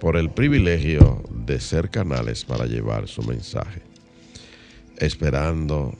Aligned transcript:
por 0.00 0.16
el 0.16 0.30
privilegio 0.30 1.22
de 1.30 1.60
ser 1.60 1.90
canales 1.90 2.44
para 2.44 2.66
llevar 2.66 3.08
su 3.08 3.22
mensaje, 3.22 3.82
esperando 4.98 5.96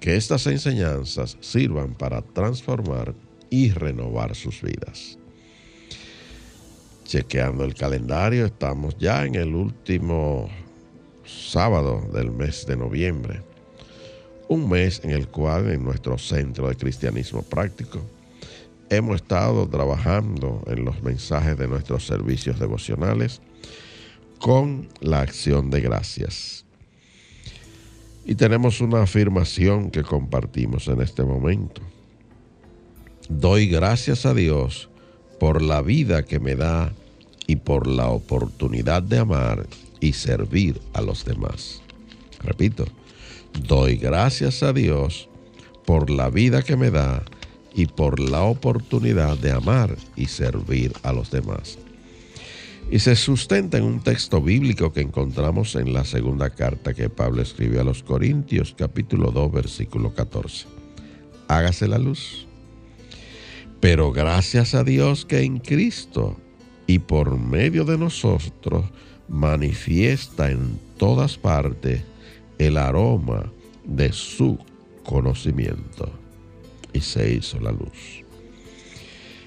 que 0.00 0.16
estas 0.16 0.46
enseñanzas 0.46 1.36
sirvan 1.40 1.94
para 1.94 2.22
transformar 2.22 3.14
y 3.50 3.70
renovar 3.70 4.34
sus 4.34 4.60
vidas. 4.62 5.18
Chequeando 7.04 7.64
el 7.64 7.74
calendario, 7.74 8.46
estamos 8.46 8.96
ya 8.98 9.24
en 9.24 9.36
el 9.36 9.54
último 9.54 10.48
sábado 11.24 12.08
del 12.12 12.30
mes 12.30 12.66
de 12.66 12.76
noviembre, 12.76 13.42
un 14.48 14.68
mes 14.68 15.00
en 15.04 15.10
el 15.10 15.28
cual 15.28 15.70
en 15.70 15.84
nuestro 15.84 16.18
centro 16.18 16.68
de 16.68 16.76
cristianismo 16.76 17.42
práctico 17.42 18.00
hemos 18.96 19.16
estado 19.16 19.68
trabajando 19.68 20.62
en 20.66 20.84
los 20.84 21.02
mensajes 21.02 21.56
de 21.56 21.68
nuestros 21.68 22.06
servicios 22.06 22.58
devocionales 22.58 23.40
con 24.38 24.88
la 25.00 25.20
acción 25.20 25.70
de 25.70 25.80
gracias. 25.80 26.64
Y 28.26 28.34
tenemos 28.34 28.80
una 28.80 29.02
afirmación 29.02 29.90
que 29.90 30.02
compartimos 30.02 30.88
en 30.88 31.00
este 31.02 31.24
momento. 31.24 31.82
Doy 33.28 33.68
gracias 33.68 34.26
a 34.26 34.34
Dios 34.34 34.88
por 35.38 35.62
la 35.62 35.82
vida 35.82 36.24
que 36.24 36.40
me 36.40 36.54
da 36.54 36.92
y 37.46 37.56
por 37.56 37.86
la 37.86 38.08
oportunidad 38.08 39.02
de 39.02 39.18
amar 39.18 39.66
y 40.00 40.12
servir 40.12 40.80
a 40.92 41.00
los 41.00 41.24
demás. 41.24 41.82
Repito, 42.42 42.86
doy 43.66 43.96
gracias 43.96 44.62
a 44.62 44.72
Dios 44.72 45.28
por 45.84 46.10
la 46.10 46.30
vida 46.30 46.62
que 46.62 46.76
me 46.76 46.90
da 46.90 47.24
y 47.74 47.86
por 47.86 48.20
la 48.20 48.42
oportunidad 48.42 49.36
de 49.38 49.50
amar 49.50 49.96
y 50.16 50.26
servir 50.26 50.92
a 51.02 51.12
los 51.12 51.30
demás. 51.30 51.78
Y 52.90 53.00
se 53.00 53.16
sustenta 53.16 53.78
en 53.78 53.84
un 53.84 54.00
texto 54.00 54.40
bíblico 54.40 54.92
que 54.92 55.00
encontramos 55.00 55.74
en 55.74 55.92
la 55.92 56.04
segunda 56.04 56.50
carta 56.50 56.94
que 56.94 57.08
Pablo 57.08 57.42
escribió 57.42 57.80
a 57.80 57.84
los 57.84 58.02
Corintios, 58.02 58.74
capítulo 58.76 59.32
2, 59.32 59.52
versículo 59.52 60.14
14. 60.14 60.66
Hágase 61.48 61.88
la 61.88 61.98
luz. 61.98 62.46
Pero 63.80 64.12
gracias 64.12 64.74
a 64.74 64.84
Dios 64.84 65.24
que 65.24 65.40
en 65.40 65.58
Cristo 65.58 66.36
y 66.86 67.00
por 67.00 67.38
medio 67.38 67.84
de 67.84 67.98
nosotros 67.98 68.84
manifiesta 69.28 70.50
en 70.50 70.78
todas 70.96 71.36
partes 71.36 72.02
el 72.58 72.76
aroma 72.76 73.50
de 73.84 74.12
su 74.12 74.58
conocimiento 75.02 76.23
y 76.94 77.00
se 77.00 77.32
hizo 77.32 77.60
la 77.60 77.72
luz. 77.72 78.24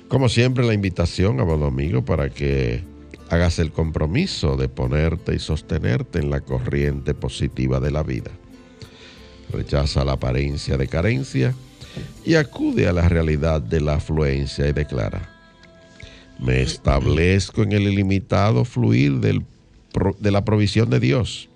Como 0.08 0.30
siempre, 0.30 0.66
la 0.66 0.74
invitación, 0.74 1.40
amado 1.40 1.66
amigo, 1.66 2.06
para 2.06 2.30
que 2.30 2.84
hagas 3.30 3.60
el 3.60 3.72
compromiso 3.72 4.56
de 4.56 4.70
ponerte 4.70 5.36
y 5.36 5.40
sostenerte 5.40 6.20
en 6.20 6.30
la 6.30 6.42
corriente 6.42 7.14
positiva 7.14 7.80
de 7.80 7.92
la 7.92 8.04
vida. 8.04 8.32
Rechaza 9.52 10.06
la 10.06 10.14
apariencia 10.14 10.78
de 10.78 10.88
carencia 10.88 11.54
y 12.24 12.36
acude 12.36 12.88
a 12.88 12.94
la 12.94 13.10
realidad 13.10 13.62
de 13.62 13.82
la 13.82 13.96
afluencia 13.96 14.68
y 14.68 14.74
declara, 14.74 15.30
me 16.40 16.62
establezco 16.62 17.64
en 17.64 17.72
el 17.72 17.84
ilimitado 17.84 18.64
fluir 18.64 19.20
de 19.20 20.32
la 20.32 20.46
provisión 20.46 20.90
de 20.90 21.00
Dios 21.00 21.50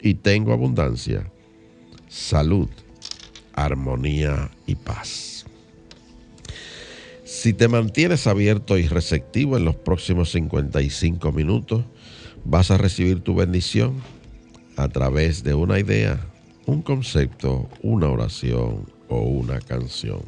y 0.00 0.14
tengo 0.14 0.52
abundancia, 0.52 1.30
salud, 2.08 2.68
armonía 3.54 4.50
y 4.66 4.74
paz. 4.74 5.31
Si 7.42 7.52
te 7.52 7.66
mantienes 7.66 8.28
abierto 8.28 8.78
y 8.78 8.86
receptivo 8.86 9.56
en 9.56 9.64
los 9.64 9.74
próximos 9.74 10.30
55 10.30 11.32
minutos, 11.32 11.82
vas 12.44 12.70
a 12.70 12.78
recibir 12.78 13.18
tu 13.18 13.34
bendición 13.34 14.00
a 14.76 14.86
través 14.86 15.42
de 15.42 15.52
una 15.52 15.80
idea, 15.80 16.24
un 16.66 16.82
concepto, 16.82 17.68
una 17.82 18.08
oración 18.08 18.86
o 19.08 19.22
una 19.22 19.58
canción. 19.60 20.20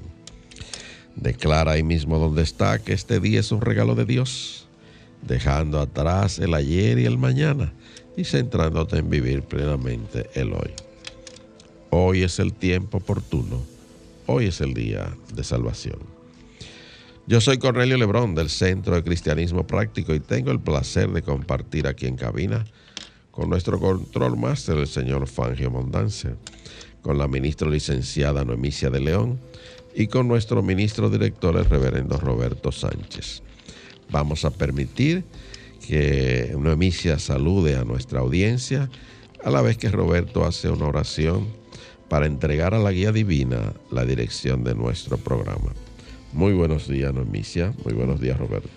Declara 1.15 1.71
ahí 1.71 1.85
mismo 1.85 2.19
donde 2.19 2.43
está 2.43 2.81
que 2.81 2.93
este 2.93 3.21
día 3.21 3.39
es 3.39 3.53
un 3.53 3.61
regalo 3.61 3.95
de 3.95 4.07
Dios, 4.07 4.67
dejando 5.23 5.79
atrás 5.79 6.41
el 6.41 6.53
ayer 6.53 6.99
y 6.99 7.05
el 7.05 7.17
mañana 7.17 7.73
y 8.17 8.25
centrándote 8.25 8.97
en 8.97 9.09
vivir 9.09 9.43
plenamente 9.43 10.31
el 10.35 10.53
hoy. 10.53 10.73
Hoy 11.91 12.25
es 12.25 12.41
el 12.41 12.53
tiempo 12.53 12.99
oportuno, 12.99 13.63
hoy 14.27 14.47
es 14.47 14.61
el 14.61 14.75
día 14.75 15.17
de 15.33 15.45
salvación. 15.45 16.14
Yo 17.27 17.41
soy 17.41 17.57
Cornelio 17.57 17.97
Lebrón 17.97 18.35
del 18.35 18.51
Centro 18.51 18.95
de 18.95 19.03
Cristianismo 19.03 19.67
Práctico 19.67 20.15
y 20.15 20.21
tengo 20.21 20.51
el 20.51 20.61
placer 20.61 21.09
de 21.09 21.23
compartir 21.23 21.87
aquí 21.87 22.07
en 22.07 22.17
cabina 22.17 22.67
con 23.31 23.49
nuestro 23.49 23.81
control 23.81 24.37
máster, 24.37 24.77
el 24.77 24.87
señor 24.87 25.27
Fangio 25.27 25.71
Mondance, 25.71 26.35
con 27.01 27.17
la 27.17 27.27
ministra 27.27 27.71
licenciada 27.71 28.45
Noemicia 28.45 28.91
de 28.91 29.01
León 29.01 29.41
y 29.95 30.09
con 30.09 30.29
nuestro 30.29 30.63
ministro 30.63 31.09
director, 31.09 31.57
el 31.57 31.65
reverendo 31.65 32.19
Roberto 32.19 32.71
Sánchez. 32.71 33.43
Vamos 34.11 34.45
a 34.45 34.51
permitir 34.51 35.25
que 35.89 36.55
Noemicia 36.59 37.19
salude 37.19 37.77
a 37.77 37.85
nuestra 37.85 38.21
audiencia 38.21 38.91
a 39.43 39.49
la 39.49 39.63
vez 39.63 39.79
que 39.79 39.89
Roberto 39.89 40.45
hace 40.45 40.69
una 40.69 40.89
oración 40.89 41.49
para 42.11 42.27
entregar 42.27 42.75
a 42.75 42.79
la 42.79 42.93
guía 42.93 43.13
divina 43.13 43.73
la 43.91 44.05
dirección 44.05 44.63
de 44.63 44.75
nuestro 44.75 45.17
programa. 45.17 45.73
Muy 46.35 46.53
buenos 46.53 46.89
días, 46.89 47.15
Nomicia. 47.15 47.73
Muy 47.85 47.95
buenos 47.95 48.21
días, 48.21 48.37
Roberto. 48.37 48.69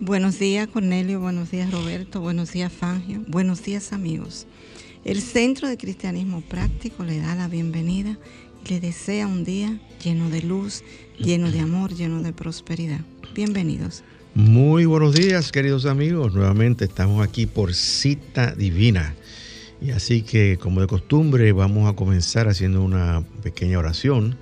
Buenos 0.00 0.40
días, 0.40 0.66
Cornelio. 0.66 1.20
Buenos 1.20 1.48
días, 1.52 1.70
Roberto. 1.70 2.20
Buenos 2.20 2.50
días, 2.50 2.72
Fangio. 2.72 3.22
Buenos 3.28 3.62
días, 3.62 3.92
amigos. 3.92 4.48
El 5.04 5.20
Centro 5.20 5.68
de 5.68 5.76
Cristianismo 5.76 6.40
Práctico 6.40 7.04
le 7.04 7.20
da 7.20 7.36
la 7.36 7.46
bienvenida 7.46 8.18
y 8.64 8.68
le 8.68 8.80
desea 8.80 9.28
un 9.28 9.44
día 9.44 9.80
lleno 10.02 10.28
de 10.28 10.42
luz, 10.42 10.82
lleno 11.16 11.52
de 11.52 11.60
amor, 11.60 11.94
lleno 11.94 12.20
de 12.20 12.32
prosperidad. 12.32 13.02
Bienvenidos. 13.32 14.02
Muy 14.34 14.84
buenos 14.84 15.14
días, 15.14 15.52
queridos 15.52 15.86
amigos. 15.86 16.34
Nuevamente 16.34 16.84
estamos 16.84 17.24
aquí 17.24 17.46
por 17.46 17.74
cita 17.74 18.56
divina. 18.56 19.14
Y 19.80 19.92
así 19.92 20.22
que, 20.22 20.58
como 20.60 20.80
de 20.80 20.88
costumbre, 20.88 21.52
vamos 21.52 21.88
a 21.88 21.94
comenzar 21.94 22.48
haciendo 22.48 22.82
una 22.82 23.22
pequeña 23.44 23.78
oración 23.78 24.36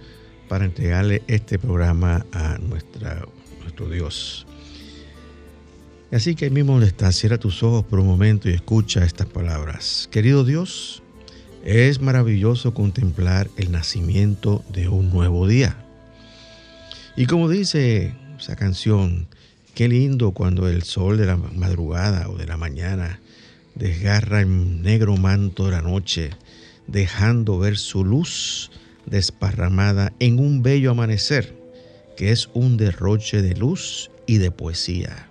para 0.53 0.67
entregarle 0.67 1.23
este 1.29 1.59
programa 1.59 2.27
a 2.31 2.59
nuestra, 2.59 3.25
nuestro 3.63 3.89
Dios. 3.89 4.47
Así 6.13 6.35
que 6.35 6.45
ahí 6.45 6.51
mismo 6.51 6.79
le 6.79 6.85
está, 6.85 7.11
cierra 7.11 7.39
tus 7.39 7.63
ojos 7.63 7.87
por 7.87 8.01
un 8.01 8.07
momento 8.07 8.51
y 8.51 8.53
escucha 8.53 9.03
estas 9.03 9.29
palabras. 9.29 10.11
Querido 10.13 10.45
Dios, 10.45 11.03
es 11.65 12.03
maravilloso 12.03 12.75
contemplar 12.75 13.49
el 13.57 13.73
nacimiento 13.73 14.63
de 14.69 14.89
un 14.89 15.09
nuevo 15.09 15.49
día. 15.49 15.75
Y 17.17 17.25
como 17.25 17.49
dice 17.49 18.13
esa 18.39 18.55
canción, 18.55 19.29
qué 19.75 19.89
lindo 19.89 20.33
cuando 20.33 20.69
el 20.69 20.83
sol 20.83 21.17
de 21.17 21.25
la 21.25 21.39
madrugada 21.39 22.29
o 22.29 22.37
de 22.37 22.45
la 22.45 22.59
mañana 22.59 23.21
desgarra 23.75 24.43
el 24.43 24.83
negro 24.83 25.17
manto 25.17 25.65
de 25.65 25.71
la 25.71 25.81
noche, 25.81 26.29
dejando 26.89 27.59
ver 27.59 27.79
su 27.79 28.05
luz 28.05 28.71
desparramada 29.07 30.13
en 30.19 30.39
un 30.39 30.63
bello 30.63 30.91
amanecer 30.91 31.63
que 32.17 32.31
es 32.31 32.49
un 32.55 32.77
derroche 32.77 33.43
de 33.43 33.55
luz 33.55 34.11
y 34.27 34.39
de 34.39 34.51
poesía. 34.51 35.29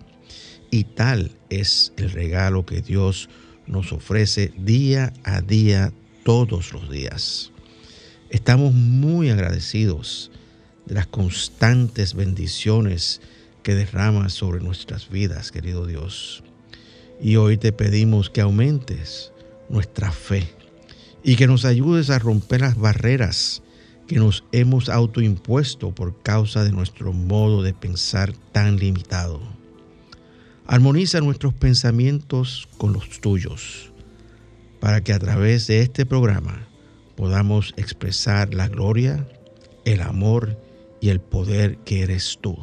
Y 0.69 0.85
tal 0.85 1.31
es 1.49 1.93
el 1.97 2.11
regalo 2.11 2.65
que 2.65 2.81
Dios 2.81 3.29
nos 3.67 3.91
ofrece 3.91 4.51
día 4.57 5.13
a 5.23 5.41
día, 5.41 5.93
todos 6.23 6.73
los 6.73 6.89
días. 6.89 7.51
Estamos 8.29 8.73
muy 8.73 9.29
agradecidos 9.29 10.31
de 10.85 10.95
las 10.95 11.07
constantes 11.07 12.13
bendiciones 12.13 13.21
que 13.63 13.75
derramas 13.75 14.33
sobre 14.33 14.61
nuestras 14.63 15.09
vidas, 15.09 15.51
querido 15.51 15.85
Dios. 15.85 16.43
Y 17.21 17.35
hoy 17.35 17.57
te 17.57 17.71
pedimos 17.71 18.29
que 18.29 18.41
aumentes 18.41 19.31
nuestra 19.69 20.11
fe 20.11 20.49
y 21.23 21.35
que 21.35 21.47
nos 21.47 21.65
ayudes 21.65 22.09
a 22.09 22.19
romper 22.19 22.61
las 22.61 22.77
barreras 22.77 23.61
que 24.07 24.17
nos 24.17 24.43
hemos 24.51 24.89
autoimpuesto 24.89 25.95
por 25.95 26.21
causa 26.21 26.63
de 26.63 26.71
nuestro 26.71 27.13
modo 27.13 27.63
de 27.63 27.73
pensar 27.73 28.33
tan 28.51 28.77
limitado. 28.77 29.41
Armoniza 30.67 31.21
nuestros 31.21 31.53
pensamientos 31.53 32.67
con 32.77 32.93
los 32.93 33.21
tuyos, 33.21 33.91
para 34.79 35.01
que 35.01 35.13
a 35.13 35.19
través 35.19 35.67
de 35.67 35.81
este 35.81 36.05
programa 36.05 36.67
podamos 37.15 37.73
expresar 37.77 38.53
la 38.53 38.67
gloria, 38.67 39.27
el 39.85 40.01
amor 40.01 40.57
y 40.99 41.09
el 41.09 41.19
poder 41.19 41.77
que 41.77 42.01
eres 42.01 42.37
tú. 42.41 42.57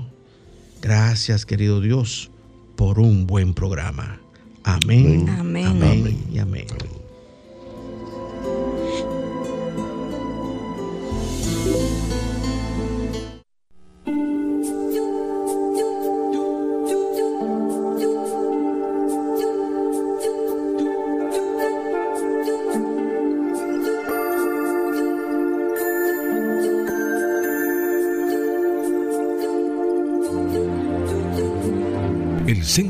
Gracias, 0.83 1.47
querido 1.47 1.81
Dios, 1.81 2.31
por 2.77 2.99
un 2.99 3.27
buen 3.27 3.55
programa. 3.55 4.21
Amén. 4.65 5.29
Amén. 5.29 5.67
amén, 5.67 6.25
y 6.33 6.39
amén. 6.39 6.67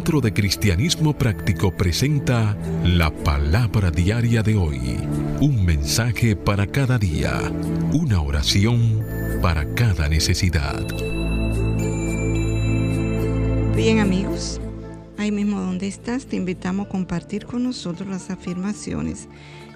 De 0.09 0.33
Cristianismo 0.33 1.13
Práctico 1.13 1.71
presenta 1.71 2.57
la 2.83 3.11
palabra 3.11 3.91
diaria 3.91 4.43
de 4.43 4.57
hoy. 4.57 4.97
Un 5.39 5.67
mensaje 5.67 6.35
para 6.35 6.67
cada 6.67 6.99
día. 6.99 7.53
Una 7.93 8.23
oración 8.23 9.05
para 9.43 9.75
cada 9.75 10.09
necesidad. 10.09 10.81
Bien 13.77 13.99
amigos, 13.99 14.63
ahí 15.19 15.31
mismo 15.31 15.61
donde 15.61 15.89
estás 15.89 16.25
te 16.25 16.37
invitamos 16.37 16.87
a 16.87 16.89
compartir 16.89 17.45
con 17.45 17.63
nosotros 17.63 18.09
las 18.09 18.31
afirmaciones 18.31 19.29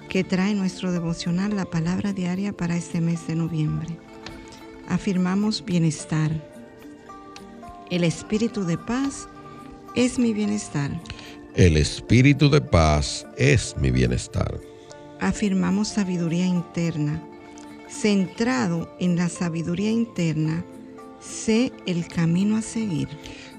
que 0.09 0.23
trae 0.23 0.55
nuestro 0.55 0.91
devocional 0.91 1.55
la 1.55 1.65
palabra 1.65 2.11
diaria 2.11 2.53
para 2.53 2.75
este 2.75 3.01
mes 3.01 3.27
de 3.27 3.35
noviembre. 3.35 3.99
Afirmamos 4.89 5.63
bienestar. 5.63 6.31
El 7.91 8.03
espíritu 8.03 8.63
de 8.65 8.79
paz 8.79 9.27
es 9.95 10.17
mi 10.17 10.33
bienestar. 10.33 10.91
El 11.55 11.77
espíritu 11.77 12.49
de 12.49 12.61
paz 12.61 13.27
es 13.37 13.75
mi 13.77 13.91
bienestar. 13.91 14.59
Afirmamos 15.19 15.87
sabiduría 15.87 16.45
interna. 16.45 17.23
Centrado 17.87 18.95
en 18.99 19.15
la 19.15 19.29
sabiduría 19.29 19.91
interna, 19.91 20.65
sé 21.19 21.71
el 21.85 22.07
camino 22.07 22.57
a 22.57 22.61
seguir. 22.61 23.07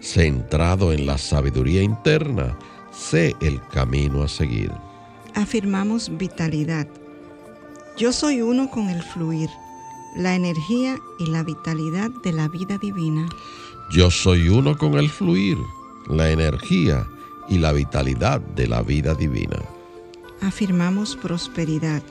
Centrado 0.00 0.92
en 0.92 1.06
la 1.06 1.18
sabiduría 1.18 1.82
interna, 1.82 2.58
sé 2.92 3.36
el 3.40 3.60
camino 3.68 4.24
a 4.24 4.28
seguir. 4.28 4.72
Afirmamos 5.34 6.16
vitalidad. 6.18 6.88
Yo 7.96 8.12
soy 8.12 8.42
uno 8.42 8.70
con 8.70 8.90
el 8.90 9.02
fluir, 9.02 9.48
la 10.16 10.34
energía 10.34 10.96
y 11.20 11.26
la 11.26 11.44
vitalidad 11.44 12.10
de 12.24 12.32
la 12.32 12.48
vida 12.48 12.76
divina. 12.78 13.28
Yo 13.92 14.10
soy 14.10 14.48
uno 14.48 14.76
con 14.76 14.94
el 14.94 15.08
fluir 15.08 15.58
la 16.08 16.30
energía 16.30 17.06
y 17.48 17.58
la 17.58 17.72
vitalidad 17.72 18.40
de 18.40 18.66
la 18.66 18.82
vida 18.82 19.14
divina. 19.14 19.58
Afirmamos 20.40 21.16
prosperidad. 21.16 22.02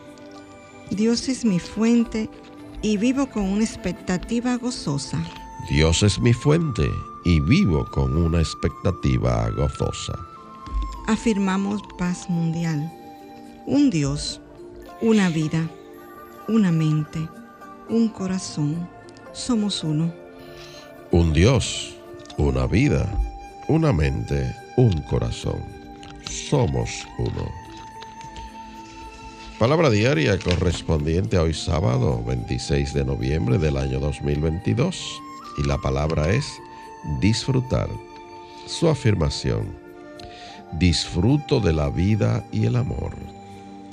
Dios 0.89 1.29
es 1.29 1.45
mi 1.45 1.59
fuente 1.59 2.29
y 2.81 2.97
vivo 2.97 3.29
con 3.29 3.43
una 3.43 3.63
expectativa 3.63 4.57
gozosa. 4.57 5.23
Dios 5.69 6.03
es 6.03 6.19
mi 6.19 6.33
fuente 6.33 6.89
y 7.23 7.39
vivo 7.39 7.85
con 7.85 8.17
una 8.17 8.39
expectativa 8.39 9.49
gozosa. 9.51 10.13
Afirmamos 11.07 11.81
paz 11.97 12.29
mundial. 12.29 12.91
Un 13.65 13.89
Dios, 13.89 14.41
una 15.01 15.29
vida, 15.29 15.69
una 16.47 16.71
mente, 16.71 17.27
un 17.89 18.09
corazón. 18.09 18.87
Somos 19.31 19.83
uno. 19.83 20.13
Un 21.11 21.33
Dios, 21.33 21.95
una 22.37 22.67
vida 22.67 23.07
una 23.67 23.93
mente, 23.93 24.55
un 24.75 25.01
corazón. 25.03 25.63
Somos 26.29 27.07
uno. 27.17 27.51
Palabra 29.57 29.89
diaria 29.89 30.37
correspondiente 30.37 31.37
a 31.37 31.43
hoy 31.43 31.53
sábado 31.53 32.21
26 32.25 32.93
de 32.93 33.05
noviembre 33.05 33.57
del 33.57 33.77
año 33.77 33.99
2022 33.99 35.21
y 35.59 35.67
la 35.67 35.77
palabra 35.77 36.29
es 36.29 36.45
disfrutar. 37.21 37.87
Su 38.65 38.89
afirmación, 38.89 39.73
disfruto 40.73 41.59
de 41.59 41.73
la 41.73 41.89
vida 41.89 42.45
y 42.51 42.65
el 42.65 42.75
amor. 42.75 43.13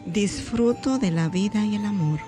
Disfruto 0.06 0.98
de 0.98 1.10
la 1.10 1.28
vida 1.28 1.64
y 1.64 1.76
el 1.76 1.84
amor. 1.84 2.20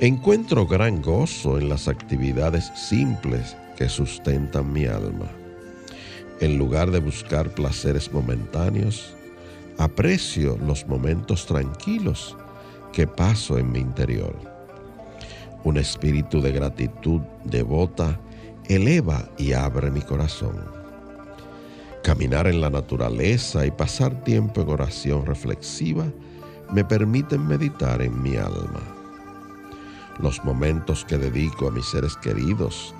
Encuentro 0.00 0.66
gran 0.66 1.02
gozo 1.02 1.58
en 1.58 1.68
las 1.68 1.88
actividades 1.88 2.72
simples 2.74 3.56
que 3.76 3.88
sustentan 3.88 4.72
mi 4.72 4.86
alma 4.86 5.26
en 6.40 6.58
lugar 6.58 6.90
de 6.90 7.00
buscar 7.00 7.48
placeres 7.50 8.12
momentáneos, 8.12 9.14
aprecio 9.78 10.58
los 10.58 10.86
momentos 10.86 11.46
tranquilos 11.46 12.36
que 12.92 13.06
paso 13.06 13.58
en 13.58 13.72
mi 13.72 13.80
interior. 13.80 14.34
Un 15.64 15.76
espíritu 15.78 16.40
de 16.40 16.52
gratitud 16.52 17.20
devota 17.44 18.18
eleva 18.68 19.28
y 19.36 19.52
abre 19.52 19.90
mi 19.90 20.00
corazón. 20.00 20.76
Caminar 22.02 22.46
en 22.46 22.60
la 22.60 22.70
naturaleza 22.70 23.66
y 23.66 23.70
pasar 23.70 24.22
tiempo 24.22 24.60
en 24.60 24.68
oración 24.68 25.26
reflexiva 25.26 26.06
me 26.72 26.84
permiten 26.84 27.46
meditar 27.46 28.00
en 28.02 28.22
mi 28.22 28.36
alma. 28.36 28.80
Los 30.18 30.44
momentos 30.44 31.04
que 31.04 31.18
dedico 31.18 31.68
a 31.68 31.70
mis 31.70 31.86
seres 31.86 32.16
queridos, 32.16 32.94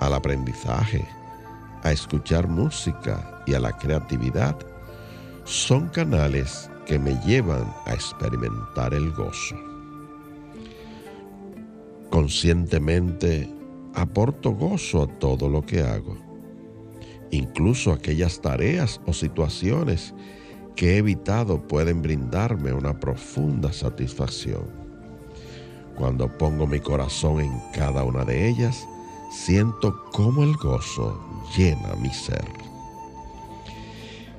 al 0.00 0.14
aprendizaje, 0.14 1.06
a 1.82 1.92
escuchar 1.92 2.48
música 2.48 3.42
y 3.46 3.54
a 3.54 3.60
la 3.60 3.76
creatividad 3.76 4.56
son 5.44 5.88
canales 5.88 6.70
que 6.86 6.98
me 6.98 7.14
llevan 7.24 7.72
a 7.86 7.94
experimentar 7.94 8.94
el 8.94 9.10
gozo. 9.12 9.56
Conscientemente 12.10 13.48
aporto 13.94 14.52
gozo 14.52 15.02
a 15.02 15.06
todo 15.18 15.48
lo 15.48 15.62
que 15.62 15.82
hago, 15.82 16.16
incluso 17.30 17.92
aquellas 17.92 18.40
tareas 18.40 19.00
o 19.06 19.12
situaciones 19.12 20.14
que 20.76 20.94
he 20.94 20.96
evitado 20.98 21.66
pueden 21.66 22.02
brindarme 22.02 22.72
una 22.72 22.98
profunda 22.98 23.72
satisfacción. 23.72 24.64
Cuando 25.96 26.28
pongo 26.38 26.66
mi 26.66 26.80
corazón 26.80 27.40
en 27.40 27.52
cada 27.72 28.04
una 28.04 28.24
de 28.24 28.48
ellas, 28.48 28.88
siento 29.30 30.04
cómo 30.12 30.42
el 30.42 30.54
gozo 30.54 31.18
llena 31.56 31.94
mi 32.00 32.10
ser. 32.10 32.44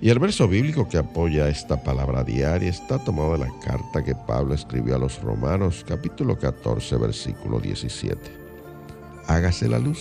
Y 0.01 0.09
el 0.09 0.17
verso 0.17 0.47
bíblico 0.47 0.89
que 0.89 0.97
apoya 0.97 1.47
esta 1.47 1.83
palabra 1.83 2.23
diaria 2.23 2.69
está 2.69 2.97
tomado 2.97 3.33
de 3.33 3.39
la 3.39 3.51
carta 3.63 4.03
que 4.03 4.15
Pablo 4.15 4.55
escribió 4.55 4.95
a 4.95 4.99
los 4.99 5.21
Romanos 5.21 5.85
capítulo 5.87 6.39
14 6.39 6.97
versículo 6.97 7.59
17. 7.59 8.19
Hágase 9.27 9.69
la 9.69 9.77
luz, 9.77 9.99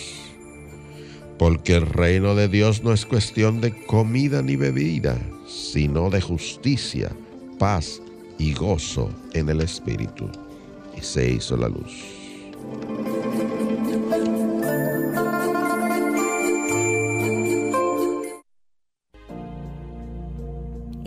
porque 1.38 1.76
el 1.76 1.86
reino 1.86 2.34
de 2.34 2.48
Dios 2.48 2.82
no 2.82 2.94
es 2.94 3.04
cuestión 3.04 3.60
de 3.60 3.84
comida 3.84 4.40
ni 4.40 4.56
bebida, 4.56 5.18
sino 5.46 6.08
de 6.08 6.22
justicia, 6.22 7.10
paz 7.58 8.00
y 8.38 8.54
gozo 8.54 9.10
en 9.34 9.50
el 9.50 9.60
Espíritu. 9.60 10.30
Y 10.96 11.02
se 11.02 11.30
hizo 11.30 11.58
la 11.58 11.68
luz. 11.68 13.19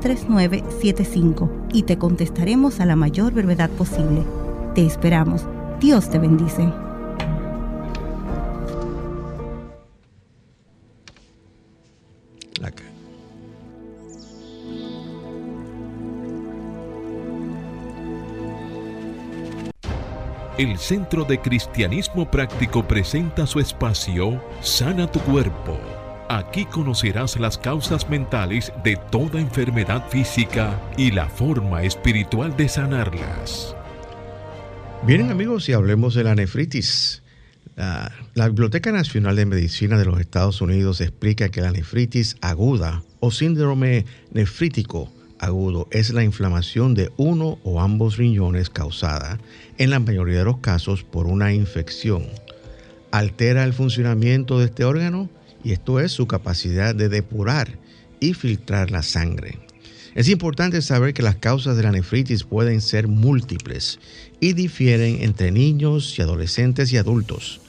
809-350-3975 0.00 1.50
y 1.72 1.82
te 1.84 1.98
contestaremos 1.98 2.80
a 2.80 2.86
la 2.86 2.96
mayor 2.96 3.32
brevedad 3.32 3.70
posible. 3.70 4.24
Te 4.74 4.84
esperamos. 4.86 5.46
Dios 5.80 6.10
te 6.10 6.18
bendice. 6.18 6.72
El 20.58 20.76
Centro 20.76 21.22
de 21.22 21.40
Cristianismo 21.40 22.28
Práctico 22.28 22.82
presenta 22.82 23.46
su 23.46 23.60
espacio 23.60 24.42
Sana 24.60 25.08
tu 25.08 25.20
Cuerpo. 25.20 25.97
Aquí 26.30 26.66
conocerás 26.66 27.40
las 27.40 27.56
causas 27.56 28.10
mentales 28.10 28.70
de 28.84 28.98
toda 29.10 29.40
enfermedad 29.40 30.06
física 30.10 30.78
y 30.98 31.10
la 31.10 31.26
forma 31.26 31.82
espiritual 31.84 32.54
de 32.54 32.68
sanarlas. 32.68 33.74
Bien 35.06 35.30
amigos, 35.30 35.70
y 35.70 35.72
hablemos 35.72 36.14
de 36.14 36.24
la 36.24 36.34
nefritis. 36.34 37.22
La, 37.76 38.12
la, 38.34 38.48
Biblioteca 38.48 38.92
Nacional 38.92 39.36
de 39.36 39.46
Medicina 39.46 39.96
de 39.96 40.04
los 40.04 40.20
Estados 40.20 40.60
Unidos 40.60 41.00
explica 41.00 41.48
que 41.48 41.62
la 41.62 41.72
nefritis 41.72 42.36
aguda 42.42 43.02
o 43.20 43.30
síndrome 43.30 44.04
nefrítico 44.30 45.10
agudo 45.38 45.88
es 45.92 46.12
la 46.12 46.24
inflamación 46.24 46.92
de 46.92 47.10
uno 47.16 47.58
o 47.64 47.80
ambos 47.80 48.18
riñones 48.18 48.68
causada, 48.68 49.38
en 49.78 49.88
la 49.88 49.98
mayoría 49.98 50.40
de 50.40 50.44
los 50.44 50.58
casos, 50.58 51.04
por 51.04 51.26
una 51.26 51.54
infección. 51.54 52.26
Altera 53.12 53.64
el 53.64 53.72
funcionamiento 53.72 54.58
de 54.58 54.66
este 54.66 54.84
órgano 54.84 55.30
y 55.64 55.72
esto 55.72 56.00
es 56.00 56.12
su 56.12 56.26
capacidad 56.26 56.94
de 56.94 57.08
depurar 57.08 57.78
y 58.20 58.34
filtrar 58.34 58.90
la 58.90 59.02
sangre. 59.02 59.58
Es 60.14 60.28
importante 60.28 60.82
saber 60.82 61.14
que 61.14 61.22
las 61.22 61.36
causas 61.36 61.76
de 61.76 61.82
la 61.82 61.92
nefritis 61.92 62.42
pueden 62.42 62.80
ser 62.80 63.06
múltiples 63.06 64.00
y 64.40 64.52
difieren 64.54 65.22
entre 65.22 65.52
niños 65.52 66.18
y 66.18 66.22
adolescentes 66.22 66.92
y 66.92 66.96
adultos. 66.96 67.60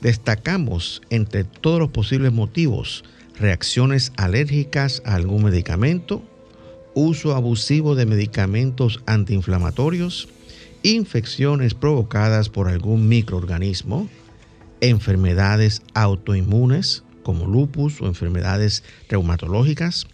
Destacamos 0.00 1.02
entre 1.10 1.44
todos 1.44 1.78
los 1.78 1.90
posibles 1.90 2.32
motivos 2.32 3.04
reacciones 3.38 4.12
alérgicas 4.16 5.02
a 5.04 5.14
algún 5.14 5.44
medicamento, 5.44 6.22
uso 6.94 7.34
abusivo 7.34 7.94
de 7.94 8.06
medicamentos 8.06 9.00
antiinflamatorios, 9.06 10.28
infecciones 10.82 11.74
provocadas 11.74 12.48
por 12.48 12.68
algún 12.68 13.08
microorganismo, 13.08 14.08
enfermedades 14.80 15.82
autoinmunes 15.94 17.04
como 17.22 17.46
lupus 17.46 18.00
o 18.00 18.06
enfermedades 18.06 18.82
reumatológicas, 19.08 20.06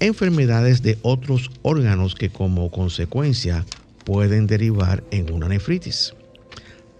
enfermedades 0.00 0.82
de 0.82 0.98
otros 1.02 1.50
órganos 1.62 2.14
que 2.14 2.30
como 2.30 2.70
consecuencia 2.70 3.64
pueden 4.04 4.46
derivar 4.46 5.04
en 5.10 5.32
una 5.32 5.48
nefritis. 5.48 6.14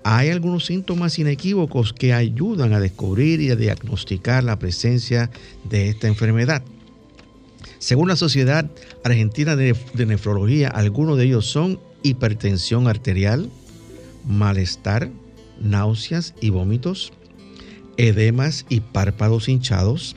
Hay 0.05 0.31
algunos 0.31 0.67
síntomas 0.67 1.19
inequívocos 1.19 1.93
que 1.93 2.15
ayudan 2.15 2.73
a 2.73 2.81
descubrir 2.81 3.41
y 3.41 3.51
a 3.51 3.57
diagnosticar 3.57 4.45
la 4.45 4.59
presencia 4.59 5.31
de 5.65 5.89
esta 5.89 6.09
enfermedad. 6.09 6.63
Según 7.79 8.09
la 8.09 8.17
Sociedad 8.17 8.71
Argentina 9.05 9.55
de, 9.55 9.77
Nefrología, 9.95 10.69
algunos 10.69 11.17
de 11.17 11.25
ellos 11.25 11.47
son 11.47 11.79
hipertensión 12.03 12.89
arterial, 12.89 13.51
malestar, 14.27 15.11
náuseas 15.61 16.35
y 16.41 16.51
vómitos, 16.51 17.13
edemas 17.99 18.64
y 18.71 18.81
párpados 18.81 19.50
hinchados, 19.50 20.17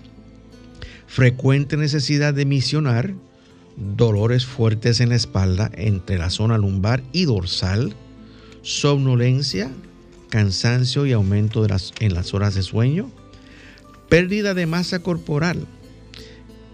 frecuente 1.08 1.76
necesidad 1.76 2.34
de 2.34 2.46
misionar, 2.46 3.14
dolores 3.76 4.46
fuertes 4.46 5.02
en 5.02 5.10
la 5.10 5.16
espalda 5.16 5.70
entre 5.74 6.18
la 6.18 6.30
zona 6.30 6.58
lumbar 6.58 7.04
y 7.12 7.26
dorsal, 7.26 7.94
somnolencia, 8.62 9.70
cansancio 10.30 11.06
y 11.06 11.12
aumento 11.12 11.68
en 12.00 12.14
las 12.14 12.34
horas 12.34 12.56
de 12.56 12.62
sueño, 12.62 13.12
pérdida 14.08 14.54
de 14.54 14.66
masa 14.66 15.00
corporal, 15.00 15.68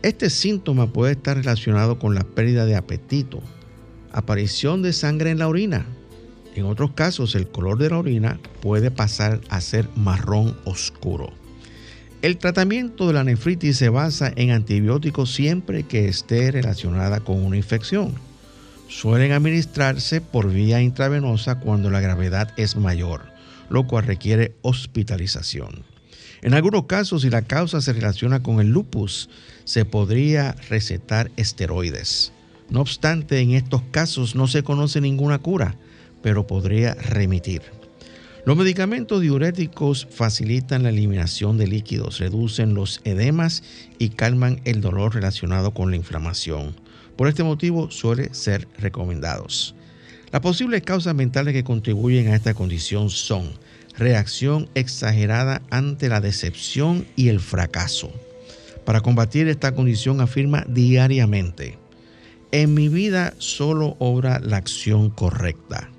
este 0.03 0.29
síntoma 0.29 0.93
puede 0.93 1.13
estar 1.13 1.37
relacionado 1.37 1.97
con 1.97 2.13
la 2.13 2.23
pérdida 2.23 2.65
de 2.65 2.75
apetito, 2.75 3.41
aparición 4.11 4.81
de 4.81 4.93
sangre 4.93 5.31
en 5.31 5.39
la 5.39 5.47
orina. 5.47 5.85
En 6.55 6.65
otros 6.65 6.91
casos, 6.91 7.35
el 7.35 7.47
color 7.47 7.77
de 7.77 7.89
la 7.89 7.97
orina 7.97 8.39
puede 8.61 8.89
pasar 8.89 9.41
a 9.49 9.59
ser 9.59 9.89
marrón 9.95 10.55
oscuro. 10.65 10.96
El 12.21 12.37
tratamiento 12.37 13.07
de 13.07 13.13
la 13.13 13.23
nefritis 13.23 13.77
se 13.77 13.89
basa 13.89 14.31
en 14.35 14.51
antibióticos 14.51 15.33
siempre 15.33 15.83
que 15.83 16.07
esté 16.07 16.51
relacionada 16.51 17.19
con 17.21 17.43
una 17.43 17.57
infección. 17.57 18.15
Suelen 18.89 19.31
administrarse 19.31 20.19
por 20.19 20.51
vía 20.51 20.81
intravenosa 20.81 21.59
cuando 21.59 21.89
la 21.89 22.01
gravedad 22.01 22.53
es 22.57 22.75
mayor, 22.75 23.21
lo 23.69 23.85
cual 23.85 24.05
requiere 24.05 24.55
hospitalización. 24.61 25.83
En 26.41 26.53
algunos 26.53 26.85
casos, 26.85 27.21
si 27.21 27.29
la 27.29 27.41
causa 27.43 27.81
se 27.81 27.93
relaciona 27.93 28.41
con 28.41 28.59
el 28.59 28.69
lupus, 28.69 29.29
se 29.63 29.85
podría 29.85 30.53
recetar 30.69 31.31
esteroides. 31.35 32.31
No 32.69 32.81
obstante, 32.81 33.39
en 33.39 33.51
estos 33.51 33.81
casos 33.91 34.35
no 34.35 34.47
se 34.47 34.63
conoce 34.63 35.01
ninguna 35.01 35.39
cura, 35.39 35.75
pero 36.21 36.47
podría 36.47 36.93
remitir. 36.93 37.76
Los 38.47 38.55
medicamentos 38.55 39.19
diuréticos 39.19 40.07
facilitan 40.09 40.83
la 40.83 40.87
eliminación 40.87 41.57
de 41.57 41.67
líquidos, 41.67 42.19
reducen 42.19 42.75
los 42.75 43.01
edemas 43.03 43.61
y 43.99 44.11
calman 44.11 44.61
el 44.63 44.79
dolor 44.79 45.15
relacionado 45.15 45.73
con 45.73 45.89
la 45.89 45.97
inflamación. 45.97 46.73
Por 47.17 47.27
este 47.27 47.43
motivo 47.43 47.91
suele 47.91 48.33
ser 48.33 48.69
recomendados. 48.77 49.75
Las 50.31 50.39
posibles 50.39 50.81
causas 50.83 51.13
mentales 51.13 51.53
que 51.53 51.65
contribuyen 51.65 52.29
a 52.29 52.37
esta 52.37 52.53
condición 52.53 53.09
son 53.09 53.51
reacción 53.97 54.69
exagerada 54.75 55.61
ante 55.69 56.07
la 56.07 56.21
decepción 56.21 57.05
y 57.17 57.27
el 57.27 57.41
fracaso. 57.41 58.13
Para 58.85 59.01
combatir 59.01 59.49
esta 59.49 59.75
condición 59.75 60.21
afirma 60.21 60.63
diariamente, 60.69 61.77
en 62.53 62.73
mi 62.73 62.87
vida 62.87 63.33
solo 63.39 63.97
obra 63.99 64.39
la 64.39 64.55
acción 64.55 65.09
correcta. 65.09 65.89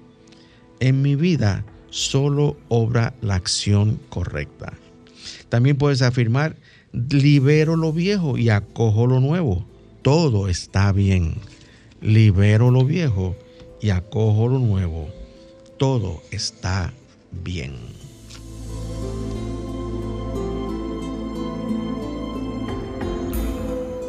En 0.81 1.03
mi 1.03 1.15
vida 1.15 1.67
solo 1.91 2.57
obra 2.69 3.15
la 3.21 3.35
acción 3.35 3.99
correcta. 4.09 4.73
También 5.49 5.77
puedes 5.77 6.03
afirmar, 6.03 6.57
libero 6.93 7.77
lo 7.77 7.93
viejo 7.93 8.39
y 8.39 8.51
acojo 8.51 9.07
lo 9.07 9.21
nuevo. 9.21 9.65
Todo 10.03 10.49
está 10.49 10.93
bien. 10.93 11.35
Libero 12.01 12.71
lo 12.71 12.85
viejo 12.85 13.37
y 13.81 13.91
acojo 13.91 14.49
lo 14.49 14.59
nuevo. 14.59 15.09
Todo 15.79 16.23
está 16.31 16.93
bien. 17.45 17.77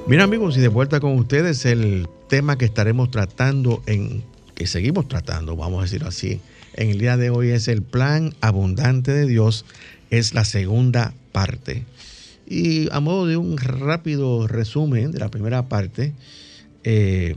Bien 0.08 0.22
amigos, 0.22 0.58
y 0.58 0.60
de 0.60 0.70
vuelta 0.70 1.00
con 1.00 1.20
ustedes 1.20 1.66
el 1.66 2.08
tema 2.28 2.58
que 2.58 2.66
estaremos 2.66 3.12
tratando 3.12 3.84
en, 3.86 4.24
que 4.56 4.66
seguimos 4.66 5.08
tratando, 5.08 5.56
vamos 5.56 5.80
a 5.80 5.84
decirlo 5.84 6.08
así, 6.08 6.42
en 6.74 6.90
el 6.90 7.00
día 7.00 7.18
de 7.18 7.30
hoy 7.30 7.50
es 7.50 7.68
el 7.68 7.82
plan 7.82 8.34
abundante 8.42 9.12
de 9.12 9.26
Dios, 9.26 9.66
es 10.10 10.34
la 10.34 10.46
segunda 10.46 11.14
parte. 11.32 11.84
Y 12.48 12.92
a 12.92 13.00
modo 13.00 13.28
de 13.28 13.38
un 13.38 13.58
rápido 13.58 14.48
resumen 14.48 15.12
de 15.12 15.20
la 15.20 15.30
primera 15.30 15.70
parte, 15.70 16.14
eh, 16.84 17.36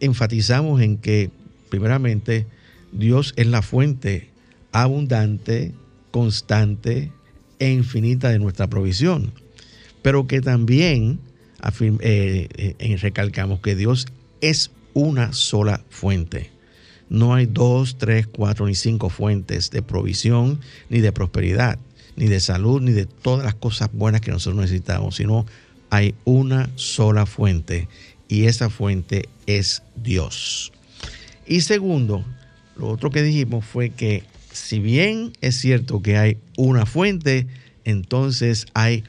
enfatizamos 0.00 0.80
en 0.80 0.96
que 0.96 1.30
primeramente 1.68 2.46
Dios 2.92 3.34
es 3.36 3.46
la 3.46 3.62
fuente 3.62 4.30
abundante, 4.72 5.72
constante 6.10 7.12
e 7.58 7.70
infinita 7.70 8.30
de 8.30 8.38
nuestra 8.38 8.68
provisión, 8.68 9.32
pero 10.02 10.26
que 10.26 10.40
también 10.40 11.18
eh, 12.00 12.48
eh, 12.78 12.96
recalcamos 13.00 13.60
que 13.60 13.74
Dios 13.74 14.06
es 14.40 14.70
una 14.92 15.32
sola 15.32 15.82
fuente. 15.90 16.53
No 17.08 17.34
hay 17.34 17.46
dos, 17.46 17.96
tres, 17.98 18.26
cuatro 18.26 18.66
ni 18.66 18.74
cinco 18.74 19.08
fuentes 19.10 19.70
de 19.70 19.82
provisión, 19.82 20.60
ni 20.88 21.00
de 21.00 21.12
prosperidad, 21.12 21.78
ni 22.16 22.26
de 22.26 22.40
salud, 22.40 22.80
ni 22.80 22.92
de 22.92 23.06
todas 23.06 23.44
las 23.44 23.54
cosas 23.54 23.90
buenas 23.92 24.20
que 24.20 24.30
nosotros 24.30 24.62
necesitamos, 24.62 25.16
sino 25.16 25.46
hay 25.90 26.14
una 26.24 26.70
sola 26.76 27.26
fuente 27.26 27.88
y 28.28 28.44
esa 28.46 28.70
fuente 28.70 29.28
es 29.46 29.82
Dios. 29.96 30.72
Y 31.46 31.60
segundo, 31.60 32.24
lo 32.76 32.88
otro 32.88 33.10
que 33.10 33.22
dijimos 33.22 33.64
fue 33.64 33.90
que 33.90 34.24
si 34.50 34.78
bien 34.78 35.32
es 35.40 35.56
cierto 35.56 36.00
que 36.00 36.16
hay 36.16 36.38
una 36.56 36.86
fuente, 36.86 37.46
entonces 37.84 38.66
hay 38.74 39.04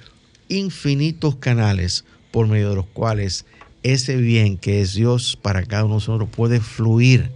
infinitos 0.49 1.35
canales 1.37 2.03
por 2.31 2.47
medio 2.47 2.69
de 2.69 2.75
los 2.75 2.87
cuales 2.87 3.45
ese 3.83 4.17
bien 4.17 4.57
que 4.57 4.81
es 4.81 4.93
Dios 4.93 5.37
para 5.41 5.63
cada 5.63 5.85
uno 5.85 5.95
de 5.95 5.97
nosotros 5.97 6.29
puede 6.29 6.59
fluir 6.59 7.31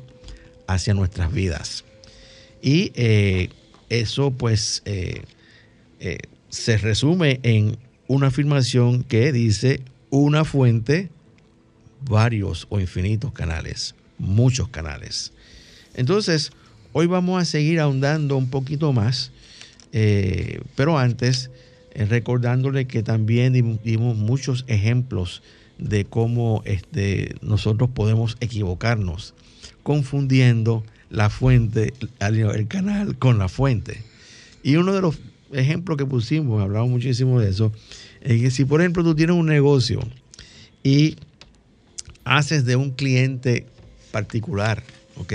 hacia 0.70 0.94
nuestras 0.94 1.34
vidas. 1.34 1.84
Y 2.62 2.92
eh, 2.94 3.50
eso 3.90 4.32
pues 4.32 4.84
eh, 4.86 5.24
eh, 6.00 6.20
se 6.50 6.78
resume 6.78 7.40
en 7.42 7.78
una 8.08 8.28
afirmación 8.28 9.04
que 9.04 9.32
dice 9.32 9.82
una 10.12 10.46
fuente, 10.46 11.10
varios 12.08 12.68
o 12.70 12.80
infinitos 12.80 13.34
canales, 13.34 13.96
muchos 14.20 14.70
canales. 14.70 15.34
Entonces, 15.96 16.52
hoy 16.94 17.08
vamos 17.08 17.42
a 17.42 17.46
seguir 17.46 17.80
ahondando 17.80 18.38
un 18.38 18.50
poquito 18.50 18.94
más, 18.94 19.32
pero 20.76 20.98
antes 20.98 21.50
recordándole 21.96 22.86
que 22.86 23.02
también 23.04 23.80
dimos 23.84 24.16
muchos 24.16 24.66
ejemplos 24.68 25.42
de 25.80 26.06
cómo 26.06 26.62
este, 26.66 27.36
nosotros 27.42 27.90
podemos 27.94 28.38
equivocarnos, 28.40 29.34
confundiendo 29.90 30.84
la 31.10 31.32
fuente, 31.32 31.96
el 32.20 32.68
canal 32.68 33.18
con 33.18 33.40
la 33.40 33.50
fuente. 33.50 34.04
Y 34.62 34.76
uno 34.76 34.94
de 34.94 35.02
los 35.02 35.18
ejemplos 35.52 35.98
que 35.98 36.06
pusimos, 36.06 36.62
hablamos 36.62 36.92
muchísimo 36.92 37.40
de 37.40 37.50
eso, 37.50 37.72
es 38.22 38.40
que 38.40 38.52
si 38.52 38.66
por 38.66 38.82
ejemplo 38.82 39.04
tú 39.04 39.16
tienes 39.16 39.36
un 39.36 39.48
negocio 39.48 40.00
y 40.84 41.16
haces 42.24 42.66
de 42.66 42.76
un 42.76 42.92
cliente 42.92 43.66
particular, 44.12 44.84
¿ok? 45.18 45.34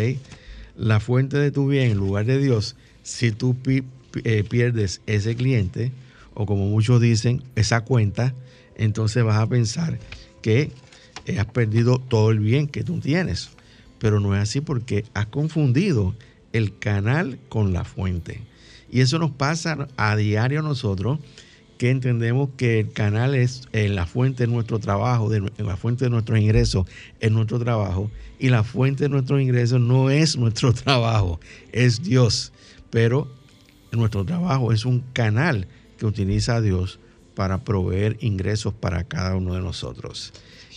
La 0.76 1.00
fuente 1.00 1.36
de 1.36 1.50
tu 1.50 1.66
bien 1.66 1.90
en 1.90 1.96
lugar 1.96 2.24
de 2.24 2.38
Dios, 2.38 2.76
si 3.02 3.32
tú 3.32 3.56
eh, 3.66 4.44
pierdes 4.48 5.00
ese 5.08 5.34
cliente, 5.34 5.90
o 6.32 6.46
como 6.46 6.68
muchos 6.68 7.00
dicen, 7.00 7.42
esa 7.56 7.80
cuenta, 7.80 8.32
entonces 8.76 9.24
vas 9.24 9.38
a 9.38 9.48
pensar 9.48 9.98
que 10.42 10.70
has 11.36 11.46
perdido 11.46 11.98
todo 11.98 12.30
el 12.30 12.38
bien 12.38 12.68
que 12.68 12.84
tú 12.84 13.00
tienes. 13.00 13.50
Pero 14.04 14.20
no 14.20 14.36
es 14.36 14.42
así 14.42 14.60
porque 14.60 15.06
has 15.14 15.24
confundido 15.28 16.14
el 16.52 16.78
canal 16.78 17.38
con 17.48 17.72
la 17.72 17.84
fuente. 17.84 18.42
Y 18.92 19.00
eso 19.00 19.18
nos 19.18 19.30
pasa 19.30 19.88
a 19.96 20.14
diario 20.14 20.60
a 20.60 20.62
nosotros, 20.62 21.20
que 21.78 21.88
entendemos 21.88 22.50
que 22.58 22.80
el 22.80 22.92
canal 22.92 23.34
es 23.34 23.66
eh, 23.72 23.88
la 23.88 24.04
fuente 24.04 24.44
de 24.46 24.52
nuestro 24.52 24.78
trabajo, 24.78 25.30
de, 25.30 25.50
la 25.56 25.78
fuente 25.78 26.04
de 26.04 26.10
nuestros 26.10 26.38
ingresos 26.38 26.86
es 27.18 27.32
nuestro 27.32 27.58
trabajo, 27.58 28.10
y 28.38 28.50
la 28.50 28.62
fuente 28.62 29.04
de 29.04 29.08
nuestros 29.08 29.40
ingresos 29.40 29.80
no 29.80 30.10
es 30.10 30.36
nuestro 30.38 30.74
trabajo, 30.74 31.40
es 31.72 32.02
Dios. 32.02 32.52
Pero 32.90 33.32
nuestro 33.90 34.22
trabajo 34.26 34.70
es 34.70 34.84
un 34.84 35.00
canal 35.14 35.66
que 35.96 36.04
utiliza 36.04 36.60
Dios 36.60 37.00
para 37.34 37.64
proveer 37.64 38.18
ingresos 38.20 38.74
para 38.74 39.04
cada 39.04 39.34
uno 39.34 39.54
de 39.54 39.62
nosotros. 39.62 40.34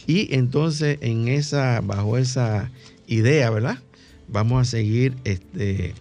Y 0.08 0.34
entonces 0.34 0.98
en 1.02 1.28
esa, 1.28 1.82
bajo 1.82 2.18
esa 2.18 2.72
idea, 3.08 3.50
¿verdad? 3.50 3.80
Vamos 4.28 4.68
a 4.68 4.70
seguir 4.70 5.16
este, 5.24 5.96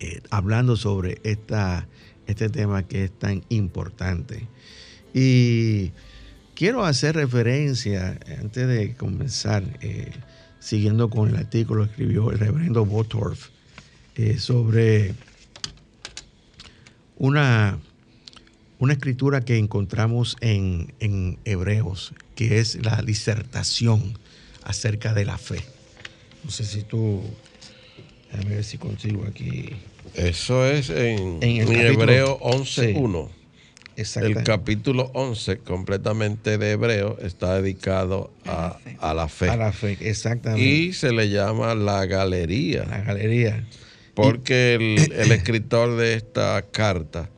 eh, 0.00 0.20
hablando 0.30 0.76
sobre 0.76 1.20
esta, 1.22 1.86
este 2.26 2.48
tema 2.48 2.82
que 2.82 3.04
es 3.04 3.18
tan 3.18 3.44
importante. 3.48 4.46
Y 5.14 5.92
quiero 6.54 6.84
hacer 6.84 7.16
referencia, 7.16 8.18
antes 8.40 8.66
de 8.66 8.94
comenzar, 8.96 9.62
eh, 9.82 10.10
siguiendo 10.58 11.10
con 11.10 11.28
el 11.28 11.36
artículo 11.36 11.84
que 11.84 11.90
escribió 11.90 12.30
el 12.30 12.38
reverendo 12.38 12.84
Botorf, 12.84 13.48
eh, 14.16 14.38
sobre 14.38 15.14
una 17.16 17.78
una 18.80 18.94
escritura 18.94 19.42
que 19.42 19.58
encontramos 19.58 20.38
en, 20.40 21.38
Hebreos, 21.44 22.14
que 22.34 22.60
es 22.60 22.82
la 22.82 23.02
disertación 23.02 24.18
acerca 24.64 25.12
de 25.12 25.26
la 25.26 25.36
fe. 25.36 25.62
No 26.44 26.50
sé 26.50 26.64
si 26.64 26.82
tú, 26.82 27.22
a 28.32 28.48
ver 28.48 28.64
si 28.64 28.78
consigo 28.78 29.24
aquí. 29.26 29.70
Eso 30.14 30.66
es 30.66 30.90
en, 30.90 31.38
en, 31.42 31.68
Hebreo 31.72 32.38
11.1. 32.40 33.28
El 33.96 34.42
capítulo 34.44 35.10
11, 35.12 35.58
completamente 35.58 36.56
de 36.56 36.72
Hebreo, 36.72 37.18
está 37.20 37.60
dedicado 37.60 38.32
a, 38.46 38.78
la 39.14 39.28
fe. 39.28 39.50
A 39.50 39.56
la 39.56 39.72
fe, 39.72 39.98
exactamente. 40.00 40.64
Y 40.64 40.92
se 40.94 41.12
le 41.12 41.28
llama 41.28 41.74
la 41.74 42.06
galería. 42.06 42.84
La 42.84 43.02
galería. 43.02 43.62
Porque 44.14 44.74
el 44.74 45.32
escritor 45.32 45.96
de 45.96 46.14
esta 46.14 46.64
carta 46.70 47.28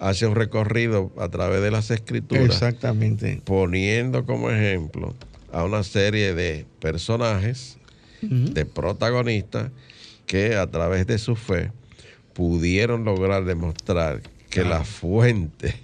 hace 0.00 0.26
un 0.26 0.34
recorrido 0.34 1.12
a 1.16 1.28
través 1.28 1.62
de 1.62 1.70
las 1.70 1.90
escrituras. 1.90 2.44
Exactamente. 2.44 3.40
Poniendo 3.44 4.24
como 4.26 4.50
ejemplo 4.50 5.14
a 5.52 5.64
una 5.64 5.84
serie 5.84 6.34
de 6.34 6.66
personajes, 6.80 7.78
de 8.20 8.64
protagonistas, 8.64 9.70
que 10.26 10.56
a 10.56 10.70
través 10.70 11.06
de 11.06 11.18
su 11.18 11.36
fe 11.36 11.72
pudieron 12.34 13.04
lograr 13.04 13.44
demostrar 13.44 14.22
que 14.48 14.64
la 14.64 14.84
fuente 14.84 15.74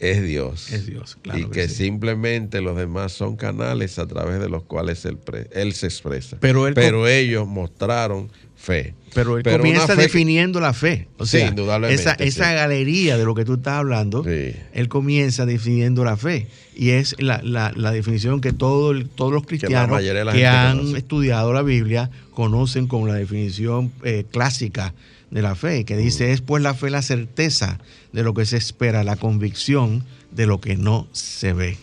es 0.00 0.22
Dios. 0.22 0.72
Es 0.72 0.86
Dios, 0.86 1.18
claro. 1.20 1.38
Y 1.38 1.50
que, 1.50 1.68
simplemente 1.68 2.62
los 2.62 2.76
demás 2.76 3.12
son 3.12 3.36
canales 3.36 3.98
a 3.98 4.06
través 4.06 4.40
de 4.40 4.48
los 4.48 4.64
cuales 4.64 5.04
él, 5.04 5.18
él 5.52 5.74
se 5.74 5.86
expresa. 5.86 6.38
Pero, 6.40 6.66
Pero 6.74 7.06
ellos 7.06 7.46
mostraron 7.46 8.30
fe. 8.56 8.94
Pero 9.14 9.36
él 9.36 9.42
comienza 9.42 9.96
definiendo 9.96 10.58
la 10.60 10.72
fe. 10.72 11.08
O 11.18 11.26
sea, 11.26 11.48
indudablemente, 11.48 12.00
esa, 12.00 12.12
esa 12.14 12.52
galería 12.52 13.18
de 13.18 13.24
lo 13.24 13.34
que 13.34 13.44
tú 13.44 13.54
estás 13.54 13.74
hablando, 13.74 14.24
él 14.24 14.88
comienza 14.88 15.46
definiendo 15.46 16.04
la 16.04 16.16
fe. 16.16 16.46
Y 16.74 16.90
es 16.90 17.16
la, 17.18 17.72
definición 17.92 18.40
que 18.40 18.52
todo, 18.52 18.94
todos 19.14 19.32
los 19.32 19.46
cristianos 19.46 20.00
que, 20.00 20.46
han 20.46 20.96
estudiado 20.96 21.52
la 21.52 21.62
Biblia 21.62 22.10
conocen 22.32 22.86
como 22.86 23.06
la 23.06 23.14
definición 23.14 23.92
eh, 24.02 24.24
clásica 24.30 24.94
de 25.30 25.42
la 25.42 25.54
fe, 25.54 25.84
que 25.84 25.96
dice, 25.96 26.32
es 26.32 26.40
pues 26.40 26.62
la 26.62 26.74
fe 26.74 26.90
la 26.90 27.02
certeza 27.02 27.78
de 28.12 28.22
lo 28.22 28.34
que 28.34 28.46
se 28.46 28.56
espera, 28.56 29.04
la 29.04 29.16
convicción 29.16 30.04
de 30.30 30.46
lo 30.46 30.60
que 30.60 30.76
no 30.76 31.06
se 31.12 31.52
ve. 31.52 31.76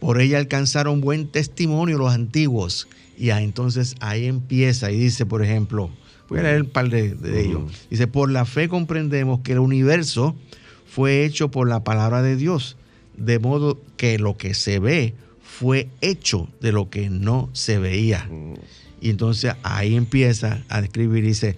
Por 0.00 0.20
ella 0.20 0.38
alcanzaron 0.38 1.00
buen 1.00 1.28
testimonio 1.28 1.98
los 1.98 2.12
antiguos. 2.12 2.88
Y 3.16 3.30
entonces 3.30 3.94
ahí 4.00 4.26
empieza 4.26 4.90
y 4.90 4.98
dice, 4.98 5.26
por 5.26 5.44
ejemplo, 5.44 5.90
voy 6.28 6.40
a 6.40 6.42
leer 6.42 6.62
un 6.62 6.70
par 6.70 6.88
de, 6.88 7.14
ellos. 7.40 7.70
Dice, 7.90 8.06
por 8.06 8.30
la 8.30 8.44
fe 8.44 8.68
comprendemos 8.68 9.40
que 9.40 9.52
el 9.52 9.58
universo 9.60 10.34
fue 10.86 11.24
hecho 11.24 11.50
por 11.50 11.68
la 11.68 11.84
palabra 11.84 12.22
de 12.22 12.36
Dios, 12.36 12.76
de 13.16 13.38
modo 13.38 13.80
que 13.96 14.18
lo 14.18 14.36
que 14.36 14.54
se 14.54 14.78
ve 14.78 15.14
fue 15.42 15.88
hecho 16.00 16.48
de 16.60 16.72
lo 16.72 16.90
que 16.90 17.10
no 17.10 17.48
se 17.52 17.78
veía. 17.78 18.28
Y 19.00 19.10
entonces 19.10 19.54
ahí 19.62 19.94
empieza 19.94 20.64
a 20.68 20.80
describir, 20.80 21.24
dice, 21.24 21.56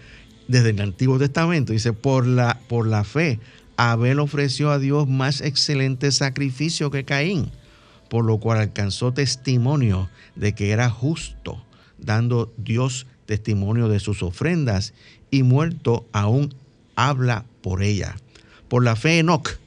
desde 0.49 0.71
el 0.71 0.81
Antiguo 0.81 1.19
Testamento, 1.19 1.73
dice, 1.73 1.93
por 1.93 2.27
la, 2.27 2.61
por 2.69 2.87
la 2.87 3.05
fe, 3.05 3.41
Abel 3.77 4.21
ofreció 4.21 4.71
a 4.71 4.79
Dios 4.79 5.09
más 5.09 5.41
excelente 5.41 6.13
sacrificio 6.13 6.91
que 6.91 7.05
Caín, 7.05 7.51
por 8.09 8.25
lo 8.25 8.39
cual 8.39 8.59
alcanzó 8.59 9.13
testimonio 9.13 10.09
de 10.37 10.55
que 10.55 10.71
era 10.71 10.91
justo, 10.91 11.65
dando 11.99 12.53
Dios 12.57 13.07
testimonio 13.27 13.89
de 13.89 14.01
sus 14.01 14.23
ofrendas, 14.23 14.95
y 15.31 15.43
muerto 15.43 16.07
aún 16.13 16.55
habla 16.95 17.45
por 17.63 17.83
ella. 17.83 18.17
Por 18.69 18.85
la 18.85 18.97
fe 18.97 19.19
Enoch 19.19 19.59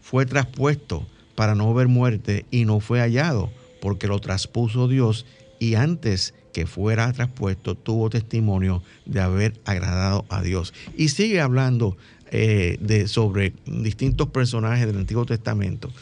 fue 0.00 0.26
traspuesto 0.26 1.06
para 1.34 1.54
no 1.54 1.72
ver 1.72 1.88
muerte 1.88 2.44
y 2.50 2.64
no 2.64 2.80
fue 2.80 3.00
hallado, 3.00 3.50
porque 3.80 4.06
lo 4.06 4.18
traspuso 4.20 4.88
Dios 4.88 5.26
y 5.58 5.74
antes 5.74 6.34
que 6.54 6.66
fuera 6.66 7.12
traspuesto 7.12 7.74
tuvo 7.74 8.08
testimonio 8.08 8.82
de 9.04 9.20
haber 9.20 9.60
agradado 9.64 10.24
a 10.28 10.40
Dios. 10.40 10.72
Y 10.96 11.08
sigue 11.08 11.40
hablando 11.40 11.96
eh, 12.30 12.78
de, 12.80 13.08
sobre 13.08 13.52
distintos 13.66 14.28
personajes 14.28 14.86
del 14.86 14.96
Antiguo 14.96 15.26
Testamento. 15.26 15.92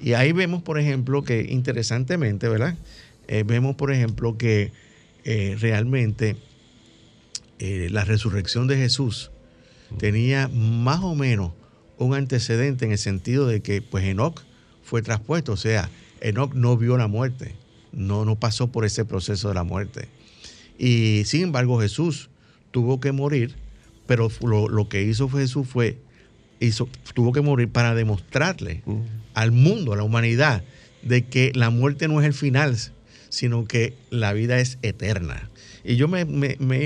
Y 0.00 0.14
ahí 0.14 0.32
vemos, 0.32 0.60
por 0.62 0.80
ejemplo, 0.80 1.22
que 1.22 1.46
interesantemente, 1.48 2.48
¿verdad? 2.48 2.76
Eh, 3.28 3.44
vemos, 3.46 3.76
por 3.76 3.92
ejemplo, 3.92 4.36
que 4.36 4.72
eh, 5.24 5.56
realmente 5.58 6.36
la 7.60 8.04
resurrección 8.04 8.66
de 8.66 8.76
Jesús 8.76 9.30
tenía 9.96 10.48
más 10.48 10.98
o 11.04 11.14
menos 11.14 11.52
un 11.96 12.12
antecedente 12.12 12.86
en 12.86 12.90
el 12.90 12.98
sentido 12.98 13.46
de 13.46 13.60
que, 13.62 13.80
pues, 13.80 14.04
Enoch 14.04 14.42
fue 14.82 15.00
traspuesto, 15.00 15.52
o 15.52 15.56
sea, 15.56 15.88
Enoch 16.20 16.54
no 16.54 16.76
vio 16.76 16.96
la 16.96 17.06
muerte 17.06 17.54
no, 17.92 18.24
no 18.24 18.36
pasó 18.36 18.68
por 18.68 18.84
ese 18.84 19.04
proceso 19.04 19.48
de 19.48 19.54
la 19.54 19.64
muerte. 19.64 20.08
Y 20.78 21.22
sin 21.26 21.42
embargo 21.44 21.80
Jesús 21.80 22.30
tuvo 22.70 23.00
que 23.00 23.12
morir, 23.12 23.54
pero 24.06 24.28
lo, 24.42 24.88
que 24.88 25.02
hizo 25.02 25.28
Jesús 25.28 25.68
fue, 25.68 25.98
hizo, 26.60 26.88
tuvo 27.14 27.32
que 27.32 27.40
morir 27.40 27.68
para 27.68 27.94
demostrarle 27.94 28.82
al 29.34 29.52
mundo, 29.52 29.92
a 29.92 29.96
la 29.96 30.02
humanidad, 30.02 30.64
de 31.02 31.24
que 31.24 31.52
la 31.54 31.70
muerte 31.70 32.08
no 32.08 32.20
es 32.20 32.26
el 32.26 32.34
final, 32.34 32.76
sino 33.28 33.66
que 33.66 33.94
la 34.10 34.32
vida 34.32 34.58
es 34.58 34.78
eterna. 34.82 35.50
Y 35.84 35.96
yo 35.96 36.08
me, 36.08 36.22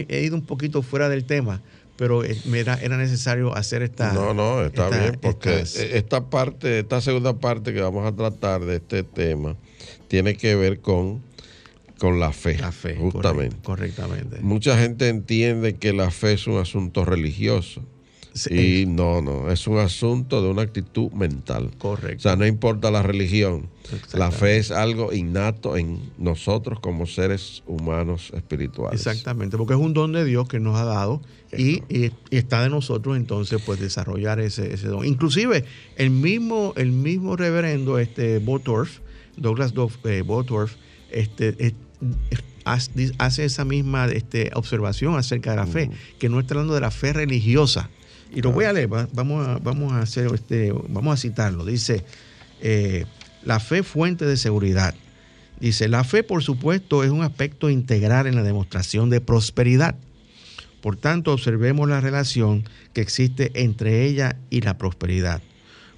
he 0.08 0.22
ido 0.24 0.36
un 0.36 0.44
poquito 0.44 0.82
fuera 0.82 1.08
del 1.08 1.24
tema, 1.24 1.62
pero 1.96 2.24
eh, 2.24 2.36
era, 2.54 2.74
era 2.74 2.96
necesario 2.96 3.54
hacer 3.56 3.82
esta... 3.82 4.12
No, 4.12 4.34
no, 4.34 4.62
está 4.62 4.84
esta- 4.86 5.00
bien, 5.00 5.18
porque 5.20 5.60
estas- 5.60 5.76
esta 5.82 6.28
parte, 6.30 6.80
esta 6.80 7.00
segunda 7.00 7.38
parte 7.38 7.72
que 7.72 7.80
vamos 7.80 8.06
a 8.06 8.14
tratar 8.14 8.64
de 8.64 8.76
este 8.76 9.02
tema, 9.02 9.56
tiene 10.08 10.36
que 10.36 10.54
ver 10.54 10.80
con, 10.80 11.22
con 11.98 12.20
la 12.20 12.32
fe. 12.32 12.58
la 12.58 12.72
fe, 12.72 12.96
Justamente. 12.96 13.56
correctamente. 13.62 14.38
Mucha 14.40 14.76
gente 14.78 15.08
entiende 15.08 15.74
que 15.76 15.92
la 15.92 16.10
fe 16.10 16.34
es 16.34 16.46
un 16.46 16.58
asunto 16.58 17.04
religioso. 17.04 17.82
Sí, 18.36 18.82
Y 18.82 18.86
no, 18.86 19.20
no, 19.22 19.50
es 19.50 19.66
un 19.66 19.78
asunto 19.78 20.42
de 20.42 20.48
una 20.50 20.62
actitud 20.62 21.10
mental. 21.12 21.70
O 21.74 21.78
correcto. 21.78 22.22
sea, 22.22 22.36
no 22.36 22.46
importa 22.46 22.90
la 22.90 23.02
religión, 23.02 23.68
la 24.14 24.30
fe 24.30 24.58
es 24.58 24.70
algo 24.70 25.12
innato 25.12 25.76
en 25.76 26.00
nosotros 26.18 26.78
como 26.80 27.06
seres 27.06 27.62
humanos 27.66 28.30
espirituales. 28.34 29.00
Exactamente, 29.00 29.56
porque 29.56 29.74
es 29.74 29.80
un 29.80 29.94
don 29.94 30.12
de 30.12 30.24
Dios 30.24 30.48
que 30.48 30.60
nos 30.60 30.76
ha 30.76 30.84
dado 30.84 31.22
y, 31.56 31.76
y- 31.88 32.12
y 32.30 32.36
está 32.36 32.62
de 32.62 32.68
nosotros 32.68 33.16
entonces 33.16 33.62
pues 33.64 33.80
desarrollar 33.80 34.40
ese, 34.40 34.72
ese 34.74 34.88
don. 34.88 35.04
Inclusive 35.06 35.64
el 35.96 36.10
mismo, 36.10 36.72
el 36.76 36.92
mismo 36.92 37.36
reverendo 37.36 37.98
este 37.98 38.38
Bottorff, 38.38 38.98
Douglas 39.36 39.72
eh, 40.04 40.24
este, 41.10 41.74
hace 43.18 43.44
esa 43.44 43.64
misma 43.64 44.06
este, 44.06 44.50
observación 44.54 45.16
acerca 45.16 45.50
de 45.52 45.56
la 45.56 45.66
fe, 45.66 45.90
que 46.18 46.28
no 46.28 46.40
está 46.40 46.54
hablando 46.54 46.74
de 46.74 46.80
la 46.80 46.90
fe 46.90 47.12
religiosa. 47.12 47.90
Y 48.36 48.42
lo 48.42 48.52
voy 48.52 48.66
a 48.66 48.72
leer, 48.72 48.92
va- 48.92 49.08
vamos 49.14 49.48
a, 49.48 49.58
vamos 49.58 49.92
a 49.94 50.00
hacer 50.00 50.30
este, 50.34 50.70
vamos 50.88 51.14
a 51.14 51.16
citarlo. 51.20 51.64
Dice, 51.64 52.04
eh, 52.60 53.06
la 53.42 53.58
fe 53.60 53.82
fuente 53.82 54.26
de 54.26 54.36
seguridad. 54.36 54.94
Dice, 55.58 55.88
la 55.88 56.04
fe, 56.04 56.22
por 56.22 56.42
supuesto, 56.42 57.02
es 57.02 57.10
un 57.10 57.22
aspecto 57.22 57.70
integral 57.70 58.26
en 58.26 58.34
la 58.36 58.42
demostración 58.42 59.08
de 59.08 59.22
prosperidad. 59.22 59.94
Por 60.82 60.96
tanto, 60.96 61.32
observemos 61.32 61.88
la 61.88 62.00
relación 62.02 62.64
que 62.92 63.00
existe 63.00 63.50
entre 63.54 64.04
ella 64.04 64.36
y 64.50 64.60
la 64.60 64.76
prosperidad. 64.76 65.40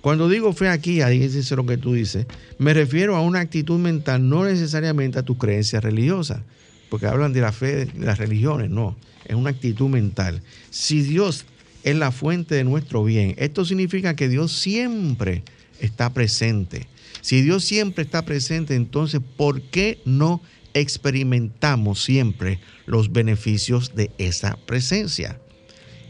Cuando 0.01 0.29
digo 0.29 0.53
fe 0.53 0.69
aquí, 0.69 1.03
ahí 1.03 1.19
dice 1.19 1.57
lo 1.57 1.67
que 1.67 1.77
tú 1.77 1.93
dices, 1.95 2.27
me 2.59 2.73
refiero 2.73 3.17
a 3.17 3.21
una 3.21 3.41
actitud 3.41 3.81
mental, 3.81 4.29
no 4.29 4.45
necesariamente 4.45 5.19
a 5.19 5.25
tus 5.25 5.37
creencias 5.39 5.83
religiosas, 5.83 6.43
porque 6.89 7.07
hablan 7.07 7.33
de 7.33 7.41
la 7.41 7.51
fe 7.51 7.87
de 7.87 8.05
las 8.07 8.17
religiones, 8.19 8.71
no, 8.71 8.97
es 9.27 9.35
una 9.35 9.51
actitud 9.51 9.89
mental. 9.89 10.41
Si 10.71 11.03
Dios 11.03 11.45
es 11.91 11.97
la 11.97 12.11
fuente 12.13 12.55
de 12.55 12.65
nuestro 12.65 13.05
bien, 13.05 13.35
esto 13.39 13.65
significa 13.65 14.15
que 14.17 14.29
Dios 14.29 14.53
siempre 14.53 15.43
está 15.81 16.13
presente. 16.13 16.87
Si 17.21 17.43
Dios 17.43 17.65
siempre 17.65 18.05
está 18.05 18.25
presente, 18.25 18.75
entonces, 18.75 19.21
¿por 19.37 19.61
qué 19.63 20.01
no 20.05 20.41
experimentamos 20.75 22.03
siempre 22.03 22.59
los 22.87 23.13
beneficios 23.13 23.95
de 23.95 24.11
esa 24.19 24.57
presencia? 24.67 25.39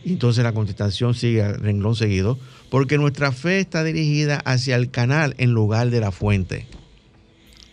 Entonces 0.04 0.44
la 0.44 0.52
contestación 0.52 1.14
sigue 1.14 1.42
al 1.42 1.60
renglón 1.60 1.96
seguido, 1.96 2.38
porque 2.70 2.98
nuestra 2.98 3.32
fe 3.32 3.58
está 3.60 3.84
dirigida 3.84 4.36
hacia 4.44 4.76
el 4.76 4.90
canal 4.90 5.34
en 5.38 5.52
lugar 5.52 5.90
de 5.90 6.00
la 6.00 6.12
fuente. 6.12 6.66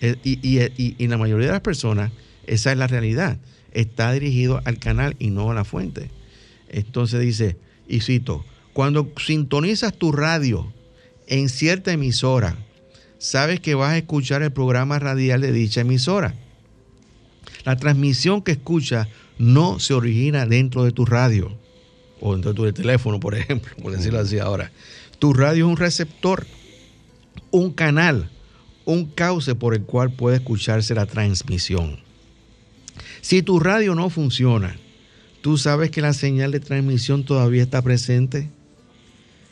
Eh, 0.02 0.16
Y, 0.24 0.40
y- 0.42 0.60
y- 0.78 0.96
y 0.98 1.08
la 1.08 1.18
mayoría 1.18 1.48
de 1.48 1.54
las 1.54 1.62
personas, 1.62 2.12
esa 2.48 2.72
es 2.72 2.78
la 2.78 2.88
realidad, 2.88 3.38
está 3.72 4.12
dirigido 4.12 4.62
al 4.66 4.78
canal 4.80 5.16
y 5.20 5.30
no 5.30 5.52
a 5.52 5.54
la 5.54 5.64
fuente. 5.64 6.10
Entonces 6.70 7.22
dice, 7.22 7.58
y 7.88 8.02
cito, 8.02 8.46
cuando 8.74 9.12
sintonizas 9.18 9.94
tu 9.94 10.12
radio 10.12 10.72
en 11.28 11.50
cierta 11.50 11.92
emisora, 11.92 12.58
sabes 13.18 13.60
que 13.60 13.76
vas 13.76 13.94
a 13.94 13.98
escuchar 13.98 14.44
el 14.44 14.52
programa 14.52 15.00
radial 15.00 15.42
de 15.42 15.52
dicha 15.52 15.82
emisora. 15.82 16.36
La 17.64 17.76
transmisión 17.78 18.42
que 18.42 18.52
escuchas 18.52 19.08
no 19.38 19.80
se 19.80 19.94
origina 19.94 20.46
dentro 20.46 20.84
de 20.84 20.92
tu 20.92 21.06
radio 21.06 21.52
o 22.22 22.34
dentro 22.34 22.52
de 22.52 22.74
tu 22.74 22.82
teléfono, 22.82 23.20
por 23.20 23.36
ejemplo, 23.36 23.72
por 23.82 23.92
decirlo 23.92 24.20
así 24.20 24.40
ahora. 24.40 24.72
Tu 25.20 25.34
radio 25.34 25.66
es 25.66 25.72
un 25.72 25.78
receptor, 25.78 26.46
un 27.52 27.72
canal, 27.72 28.30
un 28.86 29.06
cauce 29.06 29.56
por 29.56 29.74
el 29.74 29.82
cual 29.84 30.12
puede 30.12 30.38
escucharse 30.38 30.94
la 30.94 31.06
transmisión. 31.06 32.00
Si 33.22 33.42
tu 33.42 33.60
radio 33.60 33.96
no 33.96 34.10
funciona, 34.10 34.78
¿tú 35.46 35.60
sabes 35.60 35.92
que 35.92 36.02
la 36.02 36.14
señal 36.14 36.52
de 36.52 36.60
transmisión 36.60 37.24
todavía 37.24 37.62
está 37.62 37.80
presente? 37.84 38.50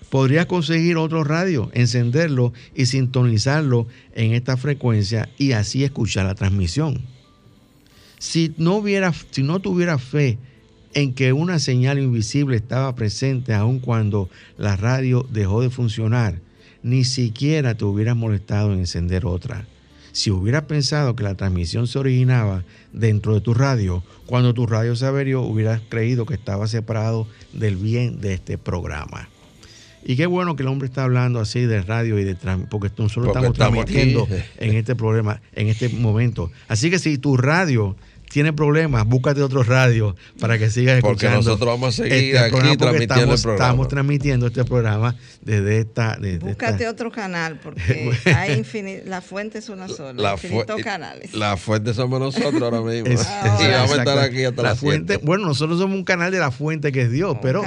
Podrías 0.10 0.47
conseguir 0.47 0.97
otro 0.97 1.23
radio, 1.23 1.69
encenderlo 1.75 2.51
y 2.73 2.88
sintonizarlo 2.88 3.86
en 4.15 4.34
esta 4.34 4.58
frecuencia 4.58 5.29
y 5.38 5.51
así 5.51 5.84
escuchar 5.84 6.25
la 6.25 6.34
transmisión. 6.34 6.99
Si 8.17 8.56
no, 8.58 8.77
hubiera, 8.77 9.13
tuviera 9.62 9.99
fe 9.99 10.39
en 10.95 11.13
que 11.13 11.32
una 11.32 11.60
señal 11.60 11.99
invisible 11.99 12.58
estaba 12.58 12.95
presente 12.95 13.53
aun 13.53 13.77
cuando 13.77 14.32
la 14.58 14.75
radio 14.75 15.27
dejó 15.29 15.62
de 15.62 15.69
funcionar, 15.69 16.39
ni 16.82 17.03
siquiera 17.03 17.77
te 17.77 17.86
hubieras 17.86 18.15
molestado 18.15 18.73
en 18.73 18.79
encender 18.79 19.27
otra. 19.27 19.67
Si 20.13 20.30
hubieras 20.30 20.63
pensado 20.65 21.15
que 21.15 21.23
la 21.23 21.34
transmisión 21.34 21.88
se 21.88 21.97
originaba 21.97 22.63
dentro 22.93 23.34
de 23.34 23.41
tu 23.41 23.56
radio, 23.56 24.04
cuando 24.28 24.54
tu 24.54 24.67
radio 24.67 24.95
se 24.95 25.08
averió, 25.08 25.41
hubieras 25.41 25.82
creído 25.89 26.28
que 26.28 26.36
estaba 26.36 26.67
separado 26.67 27.28
del 27.52 27.76
bien 27.76 28.21
de 28.21 28.34
este 28.36 28.60
programa. 28.60 29.28
Y 30.06 30.15
qué 30.15 30.28
bueno 30.28 30.56
que 30.56 30.62
el 30.62 30.69
hombre 30.69 30.88
está 30.88 31.04
hablando 31.04 31.39
así 31.39 31.62
de 31.62 31.82
radio 31.82 32.19
y 32.19 32.26
de 32.26 32.36
porque 32.69 32.91
nosotros 32.97 33.28
Porque 33.34 33.47
estamos 33.47 33.54
estamos 33.54 33.56
transmitiendo 33.56 34.23
aquí. 34.26 34.36
en 34.60 34.76
este 34.76 34.95
programa, 34.95 35.41
en 35.54 35.67
este 35.67 35.89
momento. 35.89 36.52
Así 36.67 36.91
que 36.91 36.99
si 36.99 37.17
tu 37.17 37.36
radio 37.36 37.95
tiene 38.33 38.51
problemas, 38.51 39.05
búscate 39.05 39.43
otro 39.43 39.61
radio 39.61 40.15
para 40.39 40.57
que 40.57 40.69
sigas 40.71 40.99
Porque 41.01 41.27
escuchando. 41.27 41.37
nosotros 41.51 41.67
vamos 41.67 41.89
a 41.89 42.03
seguir 42.03 42.13
este 42.35 42.39
aquí 42.39 42.49
programa, 42.49 42.69
porque 42.71 42.77
transmitiendo 43.07 43.13
el 43.13 43.35
estamos, 43.35 43.41
programa. 43.43 43.65
Estamos 43.65 43.87
transmitiendo 43.87 44.47
este 44.47 44.65
programa 44.65 45.15
desde 45.41 45.77
esta. 45.77 46.17
desde 46.19 46.39
Búscate 46.39 46.73
esta- 46.83 46.89
otro 46.89 47.11
canal 47.11 47.59
porque 47.61 48.11
hay 48.35 48.59
infini- 48.59 49.03
la 49.05 49.21
fuente 49.21 49.59
es 49.59 49.69
una 49.69 49.87
sola, 49.87 50.13
La, 50.21 50.31
infinitos 50.33 50.77
fu- 50.77 50.83
canales. 50.83 51.31
la 51.35 51.57
fuente 51.57 51.93
somos 51.93 52.19
nosotros 52.19 52.59
ahora 52.61 52.81
mismo. 52.91 53.07
Es- 53.07 53.21
Ah, 53.27 53.59
y 53.61 53.71
vamos 53.71 53.91
a 53.91 53.97
estar 53.99 54.17
aquí 54.17 54.43
hasta 54.45 54.61
la 54.63 54.75
fuente. 54.75 55.13
siete. 55.13 55.25
Bueno, 55.25 55.45
nosotros 55.45 55.77
somos 55.77 55.95
un 55.95 56.03
canal 56.03 56.31
de 56.31 56.39
la 56.39 56.49
fuente 56.49 56.91
que 56.91 57.03
es 57.03 57.11
Dios, 57.11 57.37
pero 57.41 57.61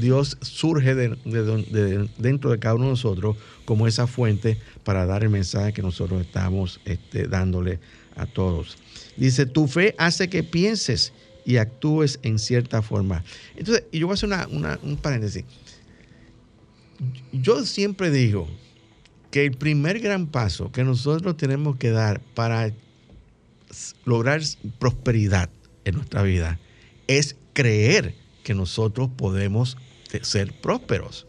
Dios, 0.00 0.38
surge 0.40 0.94
de, 0.94 1.08
de 1.26 1.42
de- 1.44 2.08
dentro 2.16 2.50
de 2.50 2.58
cada 2.58 2.74
uno 2.76 2.84
de 2.84 2.90
nosotros 2.92 3.36
como 3.66 3.86
esa 3.86 4.06
fuente 4.06 4.56
para 4.84 5.04
dar 5.04 5.22
el 5.22 5.28
mensaje 5.28 5.74
que 5.74 5.82
nosotros 5.82 6.22
estamos 6.22 6.80
este, 6.86 7.28
dándole 7.28 7.78
a 8.16 8.24
todos. 8.24 8.78
Dice, 9.18 9.44
tu 9.44 9.68
fe 9.68 9.94
hace 9.98 10.28
que 10.30 10.42
pienses 10.42 11.12
y 11.44 11.58
actúes 11.58 12.18
en 12.22 12.38
cierta 12.38 12.80
forma. 12.80 13.22
Entonces, 13.56 13.84
yo 13.92 14.06
voy 14.06 14.14
a 14.14 14.16
hacer 14.16 14.28
una- 14.50 14.78
un 14.82 14.96
paréntesis. 14.96 15.44
Yo 17.32 17.64
siempre 17.66 18.10
digo 18.10 18.48
que 19.30 19.44
el 19.44 19.52
primer 19.52 20.00
gran 20.00 20.26
paso 20.28 20.72
que 20.72 20.82
nosotros 20.82 21.36
tenemos 21.36 21.76
que 21.76 21.90
dar 21.90 22.20
para 22.34 22.72
lograr 24.04 24.40
prosperidad 24.78 25.50
en 25.84 25.96
nuestra 25.96 26.22
vida 26.22 26.58
es 27.06 27.36
creer 27.52 28.14
que 28.44 28.54
nosotros 28.54 29.10
podemos 29.16 29.76
ser 30.22 30.52
prósperos. 30.60 31.26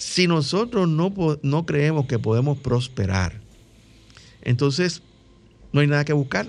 Si 0.00 0.26
nosotros 0.26 0.88
no, 0.88 1.12
no 1.42 1.66
creemos 1.66 2.06
que 2.06 2.18
podemos 2.18 2.56
prosperar, 2.58 3.38
entonces 4.42 5.02
no 5.72 5.80
hay 5.80 5.86
nada 5.86 6.04
que 6.06 6.14
buscar. 6.14 6.48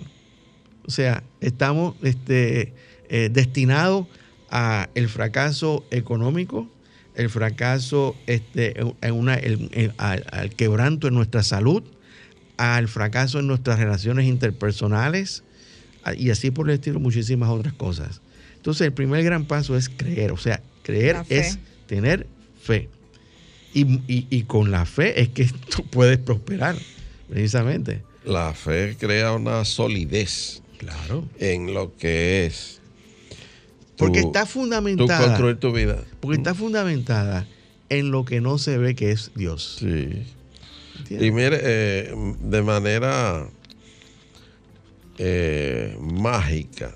O 0.86 0.90
sea, 0.92 1.22
estamos 1.42 1.96
este, 2.02 2.74
eh, 3.10 3.30
destinados 3.32 4.08
a 4.50 4.90
el 4.96 5.10
fracaso 5.10 5.86
económico, 5.92 6.70
el 7.16 7.30
fracaso 7.30 8.16
este, 8.26 8.80
en- 9.02 9.14
una, 9.14 9.36
el- 9.36 9.70
el- 9.74 9.94
al, 9.98 10.26
al 10.32 10.52
quebranto 10.56 11.08
en 11.10 11.14
nuestra 11.14 11.44
salud, 11.44 11.84
al 12.56 12.88
fracaso 12.88 13.40
en 13.40 13.48
nuestras 13.48 13.80
relaciones 13.80 14.28
interpersonales 14.28 15.44
y 16.18 16.30
así 16.30 16.52
por 16.52 16.70
el 16.70 16.76
estilo 16.76 17.00
muchísimas 17.02 17.50
otras 17.50 17.74
cosas. 17.74 18.22
Entonces 18.56 18.88
el 18.88 18.94
primer 18.94 19.24
gran 19.24 19.46
paso 19.46 19.76
es 19.76 19.90
creer, 19.90 20.32
o 20.32 20.38
sea, 20.38 20.62
creer 20.84 21.18
es 21.30 21.60
tener 21.88 22.28
fe. 22.62 22.90
Y, 23.74 23.84
y- 24.08 24.28
y 24.30 24.44
con 24.44 24.70
la 24.72 24.86
fe 24.86 25.22
es 25.22 25.30
que 25.30 25.46
tú 25.76 25.84
puedes 25.86 26.18
prosperar, 26.18 26.76
precisamente. 27.30 28.02
La 28.26 28.54
fe 28.54 28.96
crea 29.00 29.34
una 29.34 29.64
solidez 29.66 30.62
Claro. 30.78 31.28
en 31.40 31.74
lo 31.74 31.96
que 31.96 32.46
es. 32.46 32.80
Porque 33.98 34.22
tu- 34.22 34.28
está 34.28 34.46
fundamentada. 34.46 35.26
construir 35.28 35.58
tu 35.58 35.72
vida. 35.72 36.04
Porque 36.20 36.38
está 36.38 36.54
fundamentada 36.56 37.48
en 37.90 38.10
lo 38.12 38.26
que 38.26 38.42
no 38.42 38.58
se 38.58 38.78
ve 38.78 38.96
que 38.96 39.12
es 39.12 39.32
Dios. 39.36 39.78
Sí. 39.80 40.24
¿Entiendes? 41.00 41.28
Y 41.28 41.32
mire, 41.32 41.60
eh, 41.62 42.14
de 42.42 42.62
manera 42.64 43.48
eh, 45.18 45.96
mágica, 46.00 46.96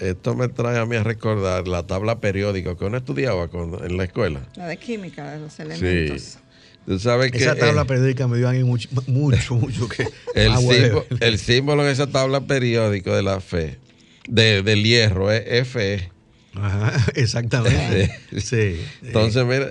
esto 0.00 0.34
me 0.34 0.48
trae 0.48 0.78
a 0.78 0.86
mí 0.86 0.96
a 0.96 1.02
recordar 1.02 1.68
la 1.68 1.86
tabla 1.86 2.20
periódica 2.20 2.76
que 2.76 2.84
uno 2.84 2.96
estudiaba 2.96 3.48
en 3.84 3.96
la 3.96 4.04
escuela. 4.04 4.48
La 4.56 4.66
de 4.66 4.76
química, 4.76 5.32
de 5.32 5.40
los 5.40 5.58
elementos. 5.60 6.38
Tú 6.86 6.98
sabes 6.98 7.32
que 7.32 7.38
Esa 7.38 7.54
tabla 7.54 7.82
eh, 7.82 7.84
periódica 7.84 8.26
me 8.28 8.38
dio 8.38 8.48
a 8.48 8.52
mí 8.52 8.64
mucho, 8.64 8.88
mucho, 9.06 9.54
mucho 9.56 9.88
que. 9.88 10.08
el, 10.34 10.56
símbolo, 10.56 11.06
de- 11.10 11.26
el 11.26 11.38
símbolo 11.38 11.84
en 11.84 11.90
esa 11.90 12.06
tabla 12.06 12.40
periódica 12.46 13.14
de 13.14 13.22
la 13.22 13.40
fe, 13.40 13.78
de- 14.26 14.62
del 14.62 14.84
hierro, 14.84 15.30
es 15.30 15.68
Fe. 15.68 16.10
exactamente. 17.14 18.10
sí. 18.40 18.80
Entonces, 19.02 19.44
mira, 19.44 19.68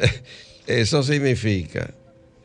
eso 0.68 1.04
significa, 1.04 1.94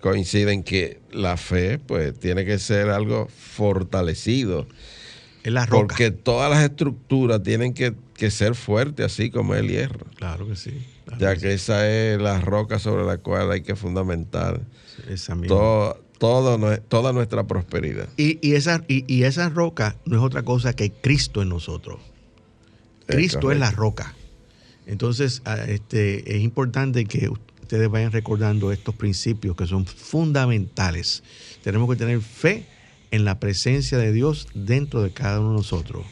coinciden 0.01 0.63
que 0.63 1.01
la 1.13 1.37
fe, 1.37 1.79
pues, 1.79 2.19
tiene 2.19 2.45
que 2.45 2.59
ser 2.59 2.89
algo 2.91 3.29
fortalecido. 3.29 4.67
Es 5.43 5.53
la 5.53 5.67
roca. 5.67 5.89
Porque 5.89 6.11
todas 6.11 6.51
las 6.51 6.63
estructuras 6.63 7.43
tienen 7.43 7.75
que, 7.75 7.95
ser 8.31 8.55
fuertes, 8.55 9.07
así 9.07 9.31
como 9.31 9.55
el 9.57 9.69
hierro. 9.69 10.07
Claro 10.15 10.47
que 10.47 10.55
sí. 10.55 10.87
ya 11.19 11.35
que, 11.35 11.53
esa 11.53 11.91
es 11.91 12.21
la 12.21 12.41
roca 12.41 12.79
sobre 12.79 13.05
la 13.05 13.19
cual 13.19 13.51
hay 13.51 13.63
que 13.63 13.75
fundamentar 13.75 14.61
esa 15.09 15.35
todo, 16.23 16.79
toda 16.89 17.13
nuestra 17.13 17.49
prosperidad. 17.49 18.09
Y, 18.17 18.55
esa, 18.55 18.85
y, 18.87 19.25
esa 19.25 19.49
roca 19.49 19.97
no 20.05 20.17
es 20.17 20.23
otra 20.23 20.45
cosa 20.45 20.73
que 20.73 20.93
Cristo 20.93 21.43
en 21.43 21.49
nosotros. 21.49 21.99
Cristo 23.07 23.51
es, 23.51 23.59
la 23.59 23.73
roca. 23.73 24.15
Entonces, 24.87 25.43
ah, 25.45 25.57
este, 25.67 26.37
es 26.37 26.43
importante 26.43 27.07
que 27.07 27.29
ustedes 27.29 27.89
vayan 27.89 28.13
recordando 28.13 28.71
estos 28.71 28.95
principios 28.95 29.57
que 29.57 29.67
son 29.67 29.85
fundamentales. 29.85 31.25
Tenemos 31.65 31.91
que 31.91 31.97
tener 31.97 32.21
fe 32.21 32.67
en 33.13 33.25
la 33.25 33.39
presencia 33.39 33.99
de 33.99 34.13
Dios 34.13 34.49
dentro 34.55 35.03
de 35.03 35.13
cada 35.13 35.39
uno 35.39 35.51
de 35.51 35.57
nosotros, 35.59 36.05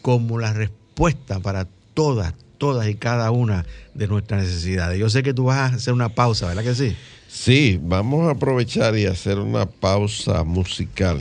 como 0.00 0.38
la 0.38 0.54
respuesta 0.54 1.40
para 1.40 1.68
todas, 1.92 2.32
todas 2.56 2.88
y 2.88 2.94
cada 2.94 3.30
una 3.30 3.66
de 3.92 4.06
nuestras 4.08 4.44
necesidades. 4.44 4.98
Yo 4.98 5.10
sé 5.10 5.22
que 5.22 5.34
tú 5.34 5.44
vas 5.44 5.58
a 5.58 5.76
hacer 5.76 5.92
una 5.92 6.08
pausa, 6.08 6.46
¿verdad 6.46 6.62
que 6.62 6.74
sí? 6.74 6.96
Sí, 7.28 7.78
vamos 7.82 8.28
a 8.28 8.30
aprovechar 8.30 8.96
y 8.96 9.04
hacer 9.04 9.38
una 9.38 9.66
pausa 9.66 10.44
musical 10.44 11.20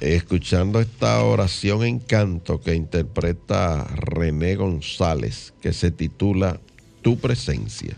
escuchando 0.00 0.80
esta 0.80 1.22
oración 1.22 1.82
en 1.84 1.98
canto 1.98 2.60
que 2.60 2.74
interpreta 2.74 3.84
René 3.84 4.56
González, 4.56 5.52
que 5.60 5.72
se 5.72 5.90
titula 5.90 6.58
Tu 7.02 7.18
presencia. 7.18 7.96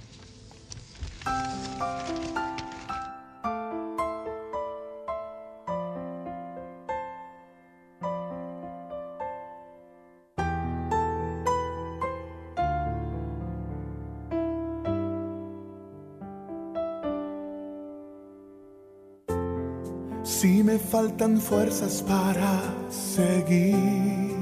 Faltan 20.92 21.40
fuerzas 21.40 22.02
para 22.02 22.60
seguir. 22.90 24.36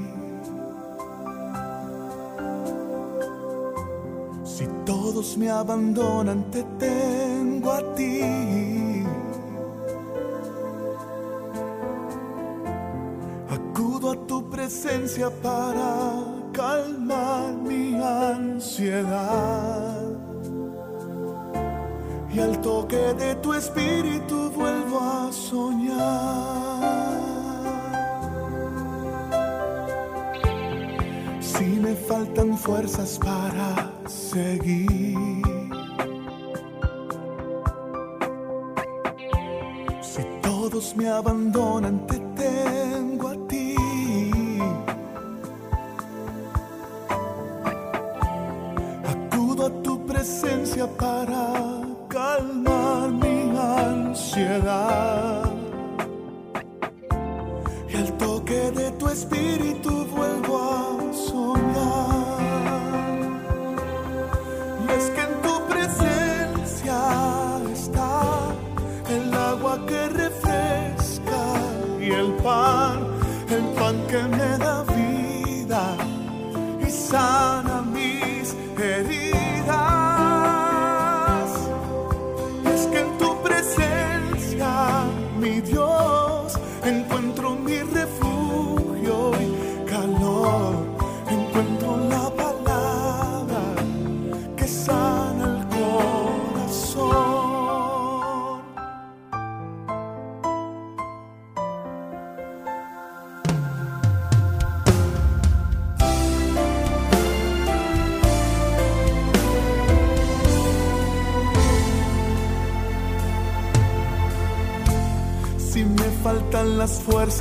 Si 4.43 4.67
todos 4.85 5.37
me 5.37 5.49
abandonan, 5.49 6.51
te 6.51 6.63
tengo 6.77 7.71
a 7.71 7.95
ti. 7.95 9.05
Acudo 13.49 14.11
a 14.11 14.27
tu 14.27 14.49
presencia 14.49 15.29
para 15.29 16.21
calmar 16.51 17.53
mi 17.53 17.95
ansiedad. 17.95 20.00
Y 22.33 22.39
al 22.39 22.61
toque 22.61 23.13
de 23.13 23.35
tu 23.35 23.53
espíritu 23.53 24.49
vuelvo 24.51 24.99
a 24.99 25.31
soñar. 25.31 26.81
Si 31.41 31.65
me 31.65 31.93
faltan 31.93 32.57
fuerzas 32.57 33.19
para 33.19 33.91
seguir. 34.07 35.17
Si 40.01 40.23
todos 40.41 40.95
me 40.95 41.09
abandonan, 41.09 42.07
te 42.07 42.30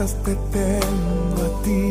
te 0.07 0.35
tengo 0.35 1.43
a 1.45 1.63
ti. 1.63 1.91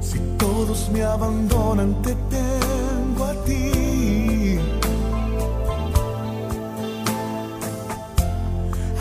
Si 0.00 0.18
todos 0.36 0.90
me 0.90 1.02
abandonan, 1.02 2.02
te 2.02 2.14
tengo 2.28 3.24
a 3.24 3.32
ti. 3.44 4.58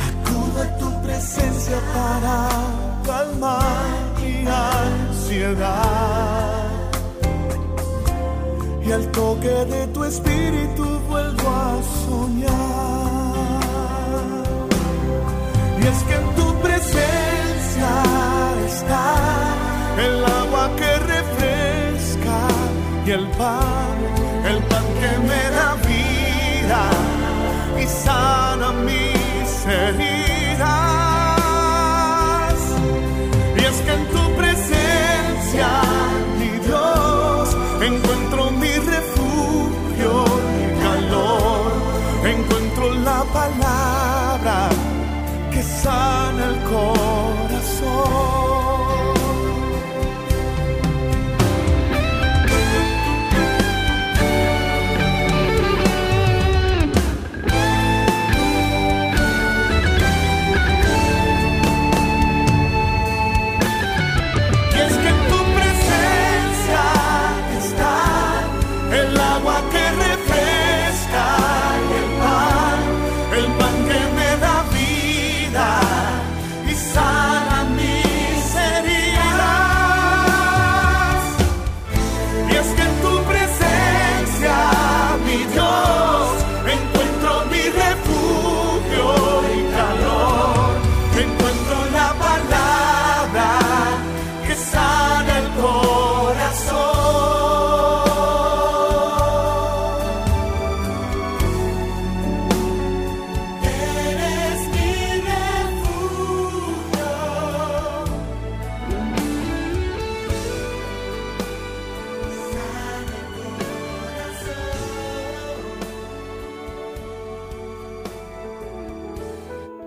Acudo 0.07 0.61
a 0.61 0.77
tu 0.77 1.01
presencia 1.01 1.77
para 1.93 2.49
calmar 3.05 3.91
mi 4.21 4.47
ansiedad. 4.47 5.91
Y 8.85 8.91
al 8.93 9.05
toque 9.11 9.65
de 9.65 9.87
tu 9.87 10.05
espíritu 10.05 10.85
vuelvo 11.09 11.49
a 11.49 11.81
soñar. 12.05 12.90
Y 15.81 15.87
es 15.87 16.03
que 16.03 16.13
en 16.13 16.35
tu 16.35 16.53
presencia 16.61 17.91
está 18.67 19.15
el 19.97 20.23
agua 20.23 20.69
que 20.77 20.99
refresca 21.15 22.39
y 23.07 23.11
el 23.11 23.27
pan, 23.29 23.97
el 24.45 24.59
pan 24.69 24.85
que 25.01 25.11
me 25.29 25.43
da 25.57 25.69
vida 25.91 26.83
y 27.81 27.87
sana 27.87 28.71
mis 28.73 29.65
heridas. 29.65 30.59
Y 33.57 33.59
es 33.69 33.77
que 33.81 33.93
en 33.93 34.05
tu 34.15 34.23
presencia, 34.35 35.69
mi 36.39 36.51
Dios, 36.67 37.57
encuentro 37.81 38.51
mi 38.51 38.73
refugio 38.95 40.13
y 40.61 40.65
calor, 40.83 41.71
encuentro 42.23 42.93
la 43.03 43.23
palabra 43.33 43.80
sana 46.71 47.10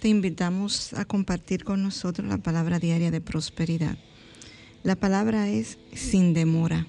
te 0.00 0.08
invitamos 0.08 0.92
a 0.94 1.04
compartir 1.04 1.64
con 1.64 1.82
nosotros 1.82 2.28
la 2.28 2.38
palabra 2.38 2.78
diaria 2.78 3.10
de 3.10 3.20
prosperidad. 3.20 3.98
La 4.82 4.96
palabra 4.96 5.48
es 5.48 5.78
sin 5.92 6.34
demora. 6.34 6.86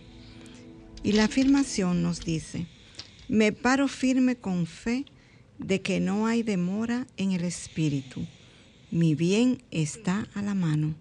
Y 1.03 1.13
la 1.13 1.25
afirmación 1.25 2.03
nos 2.03 2.23
dice, 2.23 2.67
me 3.27 3.51
paro 3.51 3.87
firme 3.87 4.35
con 4.35 4.65
fe 4.65 5.05
de 5.57 5.81
que 5.81 5.99
no 5.99 6.27
hay 6.27 6.43
demora 6.43 7.07
en 7.17 7.31
el 7.31 7.43
espíritu. 7.43 8.25
Mi 8.91 9.15
bien 9.15 9.63
está 9.71 10.27
a 10.33 10.41
la 10.41 10.53
mano. 10.53 10.95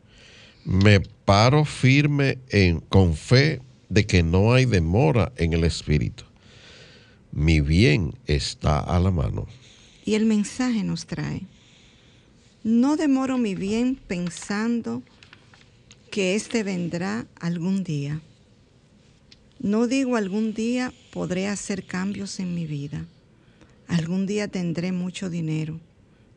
Me 0.64 1.00
paro 1.00 1.64
firme 1.64 2.38
en, 2.48 2.80
con 2.80 3.14
fe 3.14 3.60
de 3.88 4.06
que 4.06 4.22
no 4.22 4.52
hay 4.52 4.66
demora 4.66 5.32
en 5.36 5.52
el 5.52 5.64
espíritu. 5.64 6.24
Mi 7.32 7.60
bien 7.60 8.14
está 8.26 8.78
a 8.78 8.98
la 9.00 9.10
mano. 9.10 9.46
Y 10.04 10.14
el 10.14 10.26
mensaje 10.26 10.82
nos 10.84 11.06
trae, 11.06 11.42
no 12.68 12.98
demoro 12.98 13.38
mi 13.38 13.54
bien 13.54 13.96
pensando 13.96 15.02
que 16.10 16.34
éste 16.34 16.62
vendrá 16.62 17.26
algún 17.40 17.82
día. 17.82 18.20
No 19.58 19.86
digo 19.86 20.16
algún 20.16 20.52
día 20.52 20.92
podré 21.10 21.48
hacer 21.48 21.86
cambios 21.86 22.38
en 22.40 22.54
mi 22.54 22.66
vida. 22.66 23.06
Algún 23.86 24.26
día 24.26 24.48
tendré 24.48 24.92
mucho 24.92 25.30
dinero. 25.30 25.80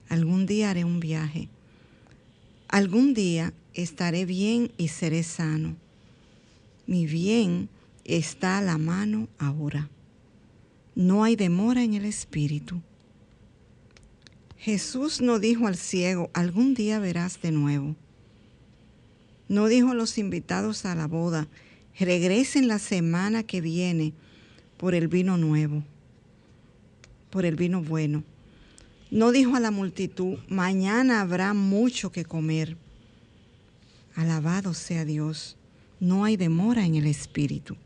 Algún 0.08 0.46
día 0.46 0.70
haré 0.70 0.86
un 0.86 1.02
viaje. 1.02 1.50
Algún 2.70 3.14
día 3.14 3.52
estaré 3.74 4.24
bien 4.24 4.72
y 4.78 4.88
seré 4.88 5.24
sano. 5.24 5.76
Mi 6.88 7.08
bien 7.08 7.68
está 8.06 8.58
a 8.58 8.62
la 8.62 8.78
mano 8.78 9.28
ahora. 9.38 9.90
No 10.96 11.26
hay 11.26 11.36
demora 11.36 11.84
en 11.84 11.94
el 11.94 12.06
espíritu. 12.06 12.82
Jesús 14.62 15.22
no 15.22 15.40
dijo 15.40 15.66
al 15.66 15.76
ciego, 15.76 16.30
algún 16.36 16.76
día 16.76 17.00
verás 17.00 17.42
de 17.42 17.52
nuevo. 17.52 17.96
No 19.50 19.66
dijo 19.66 19.90
a 19.90 19.96
los 19.96 20.20
invitados 20.20 20.86
a 20.86 20.94
la 20.94 21.08
boda, 21.08 21.48
regresen 22.00 22.68
la 22.68 22.78
semana 22.78 23.42
que 23.42 23.60
viene 23.60 24.14
por 24.78 24.94
el 24.94 25.08
vino 25.08 25.36
nuevo, 25.36 25.84
por 27.32 27.44
el 27.44 27.56
vino 27.56 27.82
bueno. 27.82 28.24
No 29.10 29.32
dijo 29.32 29.56
a 29.56 29.60
la 29.60 29.72
multitud, 29.72 30.38
mañana 30.48 31.22
habrá 31.22 31.56
mucho 31.56 32.12
que 32.12 32.24
comer. 32.24 32.78
Alabado 34.14 34.76
sea 34.76 35.06
Dios, 35.06 35.58
no 36.00 36.24
hay 36.24 36.38
demora 36.38 36.86
en 36.86 36.94
el 36.94 37.08
Espíritu. 37.08 37.78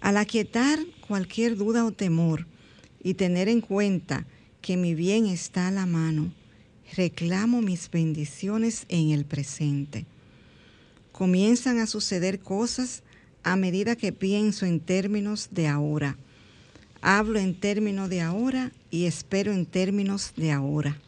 Al 0.00 0.16
aquietar 0.16 0.80
cualquier 1.06 1.56
duda 1.56 1.84
o 1.84 1.92
temor 1.92 2.48
y 3.04 3.14
tener 3.14 3.48
en 3.48 3.60
cuenta 3.60 4.26
que 4.60 4.76
mi 4.76 4.94
bien 4.94 5.26
está 5.26 5.68
a 5.68 5.70
la 5.70 5.86
mano, 5.86 6.32
reclamo 6.96 7.62
mis 7.62 7.90
bendiciones 7.90 8.84
en 8.88 9.10
el 9.10 9.24
presente. 9.24 10.06
Comienzan 11.12 11.78
a 11.78 11.86
suceder 11.86 12.40
cosas 12.40 13.02
a 13.42 13.56
medida 13.56 13.96
que 13.96 14.12
pienso 14.12 14.66
en 14.66 14.80
términos 14.80 15.48
de 15.50 15.68
ahora. 15.68 16.16
Hablo 17.02 17.38
en 17.38 17.54
términos 17.54 18.10
de 18.10 18.20
ahora 18.20 18.72
y 18.90 19.06
espero 19.06 19.52
en 19.52 19.66
términos 19.66 20.32
de 20.36 20.52
ahora. 20.52 20.98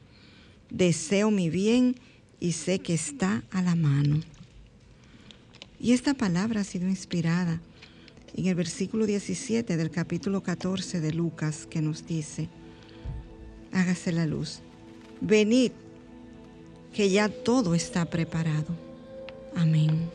Deseo 0.70 1.30
mi 1.30 1.50
bien 1.50 1.96
y 2.40 2.52
sé 2.52 2.78
que 2.78 2.94
está 2.94 3.42
a 3.50 3.60
la 3.62 3.74
mano. 3.74 4.20
Y 5.78 5.92
esta 5.92 6.14
palabra 6.14 6.60
ha 6.60 6.64
sido 6.64 6.88
inspirada 6.88 7.60
en 8.34 8.46
el 8.46 8.54
versículo 8.54 9.04
17 9.04 9.76
del 9.76 9.90
capítulo 9.90 10.42
14 10.42 11.00
de 11.00 11.12
Lucas 11.12 11.66
que 11.68 11.82
nos 11.82 12.06
dice, 12.06 12.48
hágase 13.72 14.12
la 14.12 14.26
luz. 14.26 14.60
Venid, 15.20 15.72
que 16.92 17.10
ya 17.10 17.28
todo 17.28 17.74
está 17.74 18.04
preparado. 18.04 18.74
Amén. 19.56 20.10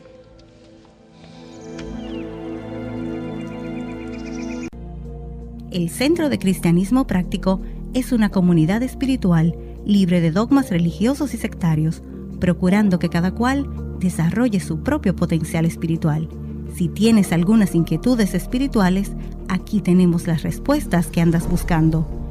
El 5.70 5.90
Centro 5.90 6.28
de 6.28 6.38
Cristianismo 6.38 7.06
Práctico 7.06 7.60
es 7.94 8.12
una 8.12 8.30
comunidad 8.30 8.82
espiritual 8.82 9.54
libre 9.84 10.20
de 10.20 10.30
dogmas 10.30 10.70
religiosos 10.70 11.34
y 11.34 11.38
sectarios, 11.38 12.02
procurando 12.40 12.98
que 12.98 13.08
cada 13.08 13.32
cual 13.32 13.66
desarrolle 13.98 14.60
su 14.60 14.82
propio 14.82 15.16
potencial 15.16 15.64
espiritual. 15.64 16.28
Si 16.74 16.88
tienes 16.88 17.32
algunas 17.32 17.74
inquietudes 17.74 18.34
espirituales, 18.34 19.12
aquí 19.48 19.80
tenemos 19.80 20.26
las 20.26 20.42
respuestas 20.42 21.08
que 21.08 21.20
andas 21.20 21.48
buscando. 21.48 22.27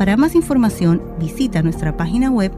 Para 0.00 0.16
más 0.16 0.34
información, 0.34 1.00
visita 1.18 1.60
nuestra 1.60 1.94
página 1.94 2.30
web 2.30 2.52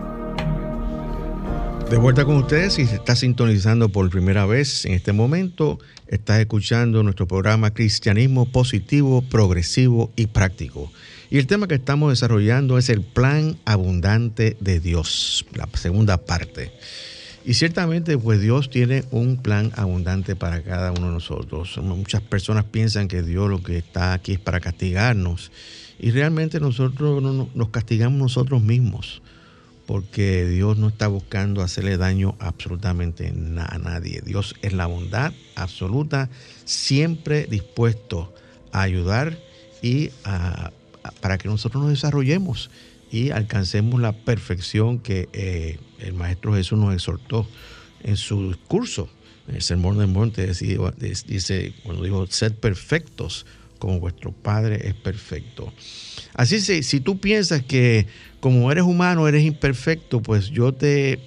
De 1.91 1.97
vuelta 1.97 2.27
con 2.27 2.37
ustedes, 2.37 2.75
si 2.75 2.87
se 2.87 2.97
está 2.97 3.17
sintonizando 3.17 3.89
por 3.89 4.11
primera 4.11 4.45
vez 4.45 4.85
en 4.85 4.93
este 4.93 5.15
momento, 5.15 5.79
estás 6.07 6.39
escuchando 6.39 7.03
nuestro 7.03 7.27
programa 7.27 7.73
Cristianismo 7.73 8.45
Positivo, 8.53 9.23
Progresivo 9.23 10.13
y 10.15 10.27
Práctico. 10.27 10.93
Y 11.31 11.39
el 11.39 11.47
tema 11.47 11.67
que 11.67 11.77
estamos 11.77 12.11
desarrollando 12.11 12.77
es 12.77 12.91
el 12.91 13.01
plan 13.01 13.57
abundante 13.65 14.59
de 14.61 14.81
Dios, 14.81 15.47
la 15.55 15.67
segunda 15.79 16.19
parte. 16.19 16.73
Y 17.47 17.55
ciertamente, 17.55 18.19
pues 18.19 18.43
Dios 18.43 18.69
tiene 18.69 19.05
un 19.11 19.39
plan 19.39 19.73
abundante 19.75 20.37
para 20.37 20.63
cada 20.63 20.93
uno 20.93 21.07
de 21.07 21.13
nosotros. 21.15 21.79
Muchas 21.79 22.21
personas 22.21 22.65
piensan 22.65 23.09
que 23.09 23.23
Dios 23.23 23.49
lo 23.49 23.63
que 23.63 23.79
está 23.79 24.13
aquí 24.13 24.35
es 24.35 24.39
para 24.39 24.61
castigarnos. 24.61 25.51
Y 25.99 26.11
realmente 26.11 26.61
nosotros 26.61 27.23
nos 27.55 27.69
castigamos 27.71 28.19
nosotros 28.19 28.63
mismos 28.63 29.23
porque 29.89 30.45
Dios 30.45 30.77
no 30.77 30.89
está 30.89 31.09
buscando 31.09 31.63
hacerle 31.63 31.97
daño 31.97 32.37
absolutamente 32.41 33.29
a 33.29 33.79
nadie. 33.79 34.21
Dios 34.21 34.55
es 34.61 34.75
la 34.75 34.85
bondad 34.85 35.33
absoluta, 35.55 36.29
siempre 36.67 37.47
dispuesto 37.47 38.35
a 38.71 38.83
ayudar 38.83 39.39
y 39.81 40.11
para 41.23 41.39
que 41.39 41.49
nosotros 41.49 41.83
nos 41.83 41.93
desarrollemos 41.93 42.69
y 43.11 43.31
alcancemos 43.31 43.99
la 43.99 44.13
perfección 44.13 44.99
que 44.99 45.31
eh, 45.33 45.79
el 46.01 46.13
Maestro 46.13 46.53
Jesús 46.53 46.79
nos 46.79 46.93
exhortó 46.93 47.49
en 48.03 48.19
su 48.19 48.51
discurso. 48.51 49.09
En 49.49 49.55
el 49.55 49.63
Sermón 49.63 49.97
del 49.97 50.09
Monte 50.09 50.47
dice, 50.47 51.73
cuando 51.83 52.05
dijo, 52.05 52.27
sed 52.27 52.53
perfectos 52.53 53.47
como 53.79 54.01
vuestro 54.01 54.33
Padre 54.33 54.87
es 54.87 54.95
perfecto. 54.95 55.73
Así 56.35 56.65
que 56.65 56.83
si 56.83 57.01
tú 57.01 57.19
piensas 57.19 57.63
que 57.63 58.07
como 58.41 58.71
eres 58.71 58.85
humano 58.85 59.27
eres 59.27 59.45
imperfecto, 59.45 60.21
pues 60.21 60.51
yo 60.51 60.73
te 60.73 61.19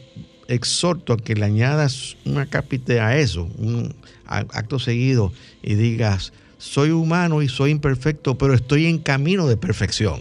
exhorto 0.47 1.13
a 1.13 1.17
que 1.17 1.35
le 1.35 1.45
añadas 1.45 2.17
una 2.25 2.45
cápite 2.45 2.99
a 2.99 3.17
eso, 3.17 3.49
un 3.57 3.95
acto 4.25 4.79
seguido 4.79 5.31
y 5.61 5.75
digas, 5.75 6.33
soy 6.57 6.91
humano 6.91 7.41
y 7.41 7.49
soy 7.49 7.71
imperfecto, 7.71 8.37
pero 8.37 8.53
estoy 8.53 8.85
en 8.85 8.99
camino 8.99 9.47
de 9.47 9.57
perfección. 9.57 10.19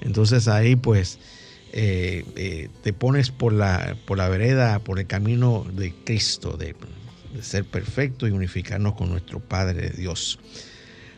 Entonces 0.00 0.48
ahí 0.48 0.76
pues 0.76 1.18
eh, 1.72 2.24
eh, 2.36 2.68
te 2.82 2.92
pones 2.92 3.30
por 3.30 3.52
la, 3.52 3.96
por 4.06 4.18
la 4.18 4.28
vereda, 4.28 4.78
por 4.80 4.98
el 4.98 5.06
camino 5.06 5.66
de 5.72 5.94
Cristo, 6.04 6.56
de, 6.56 6.74
de 7.34 7.42
ser 7.42 7.64
perfecto 7.64 8.26
y 8.26 8.30
unificarnos 8.30 8.94
con 8.94 9.10
nuestro 9.10 9.40
Padre 9.40 9.90
Dios. 9.90 10.38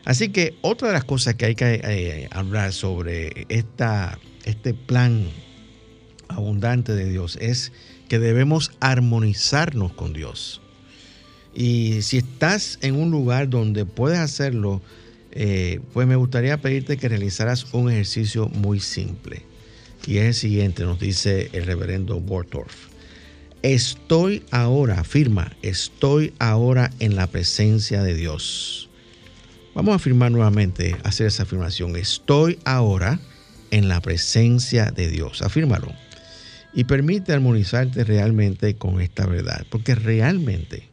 Así 0.05 0.31
que 0.31 0.57
otra 0.63 0.89
de 0.89 0.95
las 0.95 1.05
cosas 1.05 1.35
que 1.35 1.47
hay 1.47 1.55
que 1.55 1.81
eh, 1.85 2.29
hablar 2.33 2.73
sobre 2.73 3.47
este 3.49 4.75
plan 4.75 5.29
abundante 6.29 6.95
de 6.95 7.09
Dios 7.09 7.39
es 7.41 7.73
que 8.09 8.19
debemos 8.19 8.73
armonizarnos 8.81 9.93
con 9.93 10.13
Dios. 10.13 10.61
Y 11.55 12.03
si 12.03 12.19
estás 12.19 12.79
en 12.83 12.97
un 12.97 13.11
lugar 13.11 13.49
donde 13.49 13.85
puedes 13.85 14.19
hacerlo, 14.19 14.83
eh, 15.33 15.81
pues 15.93 16.07
me 16.07 16.17
gustaría 16.17 16.61
pedirte 16.61 16.97
que 16.97 17.09
realizaras 17.09 17.73
un 17.73 17.91
ejercicio 17.91 18.49
muy 18.49 18.81
simple. 18.81 19.43
y 20.05 20.19
es 20.19 20.25
el 20.25 20.35
siguiente, 20.35 20.83
nos 20.83 20.99
dice 20.99 21.49
el 21.53 21.65
reverendo 21.65 22.19
Bortorf. 22.19 22.89
Estoy 23.63 24.43
ahora, 24.51 24.99
afirma, 24.99 25.53
estoy 25.63 26.35
ahora 26.41 26.91
en 26.99 27.15
la 27.15 27.29
presencia 27.29 28.03
de 28.03 28.15
Dios. 28.15 28.91
Vamos 29.75 29.93
a 29.93 29.97
afirmar 29.97 30.31
nuevamente, 30.31 30.97
hacer 31.03 31.29
esa 31.29 31.45
afirmación. 31.45 31.97
Estoy 31.97 32.59
ahora 32.65 33.19
en 33.71 33.89
la 33.89 34.01
presencia 34.01 34.91
de 34.91 35.09
Dios. 35.09 35.41
Afírmalo. 35.41 35.93
Y 36.75 36.85
permite 36.85 37.33
armonizarte 37.33 38.05
realmente 38.05 38.77
con 38.77 39.01
esta 39.01 39.27
verdad. 39.27 39.65
Porque 39.71 39.95
realmente 39.95 40.89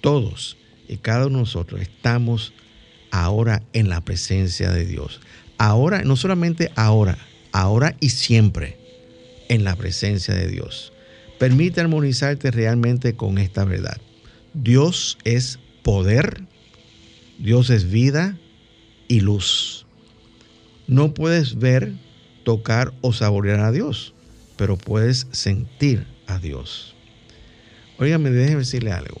todos 0.00 0.56
y 0.88 0.96
cada 0.96 1.26
uno 1.26 1.38
de 1.38 1.42
nosotros 1.42 1.80
estamos 1.80 2.54
ahora 3.10 3.62
en 3.72 3.88
la 3.88 4.00
presencia 4.00 4.70
de 4.70 4.86
Dios. 4.86 5.20
Ahora, 5.58 6.02
no 6.02 6.16
solamente 6.16 6.72
ahora, 6.76 7.18
ahora 7.52 7.96
y 8.00 8.10
siempre 8.10 8.78
en 9.48 9.62
la 9.62 9.76
presencia 9.76 10.34
de 10.34 10.48
Dios. 10.48 10.92
Permite 11.38 11.80
armonizarte 11.80 12.50
realmente 12.50 13.14
con 13.14 13.38
esta 13.38 13.64
verdad. 13.64 13.98
Dios 14.54 15.18
es 15.24 15.58
poder, 15.82 16.44
Dios 17.38 17.70
es 17.70 17.90
vida 17.90 18.38
y 19.08 19.20
luz. 19.20 19.86
No 20.86 21.14
puedes 21.14 21.58
ver, 21.58 21.94
tocar 22.44 22.92
o 23.00 23.12
saborear 23.12 23.60
a 23.60 23.72
Dios, 23.72 24.14
pero 24.56 24.76
puedes 24.76 25.26
sentir 25.32 26.06
a 26.26 26.38
Dios. 26.38 26.94
Óigame, 27.98 28.30
déjeme 28.30 28.60
decirle 28.60 28.92
algo. 28.92 29.20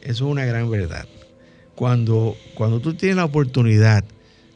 Eso 0.00 0.26
es 0.26 0.30
una 0.32 0.44
gran 0.44 0.70
verdad. 0.70 1.06
Cuando, 1.74 2.36
cuando 2.54 2.80
tú 2.80 2.94
tienes 2.94 3.16
la 3.16 3.24
oportunidad 3.24 4.04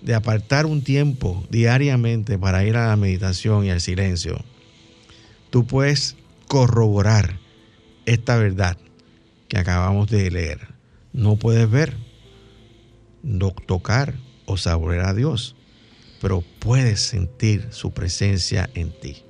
de 0.02 0.14
apartar 0.14 0.66
un 0.66 0.82
tiempo 0.82 1.44
diariamente 1.50 2.38
para 2.38 2.64
ir 2.64 2.76
a 2.76 2.88
la 2.88 2.96
meditación 2.96 3.64
y 3.64 3.70
al 3.70 3.80
silencio, 3.80 4.44
tú 5.50 5.66
puedes 5.66 6.16
corroborar 6.46 7.38
esta 8.06 8.36
verdad 8.36 8.78
que 9.48 9.58
acabamos 9.58 10.08
de 10.08 10.30
leer. 10.30 10.68
No 11.12 11.36
puedes 11.36 11.68
ver, 11.70 11.96
tocar 13.66 14.14
o 14.46 14.56
saborear 14.56 15.06
a 15.06 15.14
Dios, 15.14 15.54
pero 16.20 16.42
puedes 16.58 17.00
sentir 17.00 17.68
su 17.70 17.92
presencia 17.92 18.68
en 18.74 18.90
ti. 19.00 19.22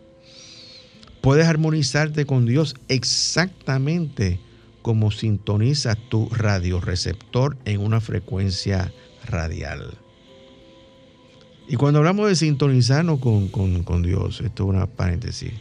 Puedes 1.20 1.46
armonizarte 1.46 2.24
con 2.24 2.46
Dios 2.46 2.76
exactamente 2.88 4.40
como 4.82 5.10
sintoniza 5.10 5.96
tu 5.96 6.28
radioreceptor 6.30 7.56
en 7.64 7.80
una 7.80 8.00
frecuencia 8.00 8.92
radial. 9.26 9.98
Y 11.68 11.76
cuando 11.76 11.98
hablamos 11.98 12.28
de 12.28 12.36
sintonizarnos 12.36 13.18
con, 13.18 13.48
con 13.48 14.02
Dios, 14.02 14.40
esto 14.40 14.62
es 14.62 14.68
una 14.70 14.86
paréntesis, 14.86 15.52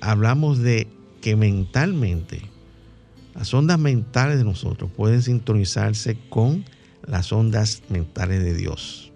hablamos 0.00 0.58
de 0.58 0.88
que 1.20 1.36
mentalmente, 1.36 2.42
las 3.34 3.52
ondas 3.54 3.78
mentales 3.78 4.38
de 4.38 4.44
nosotros 4.44 4.90
pueden 4.90 5.22
sintonizarse 5.22 6.18
con 6.28 6.64
las 7.06 7.32
ondas 7.32 7.82
mentales 7.88 8.42
de 8.44 8.54
Dios. 8.54 9.12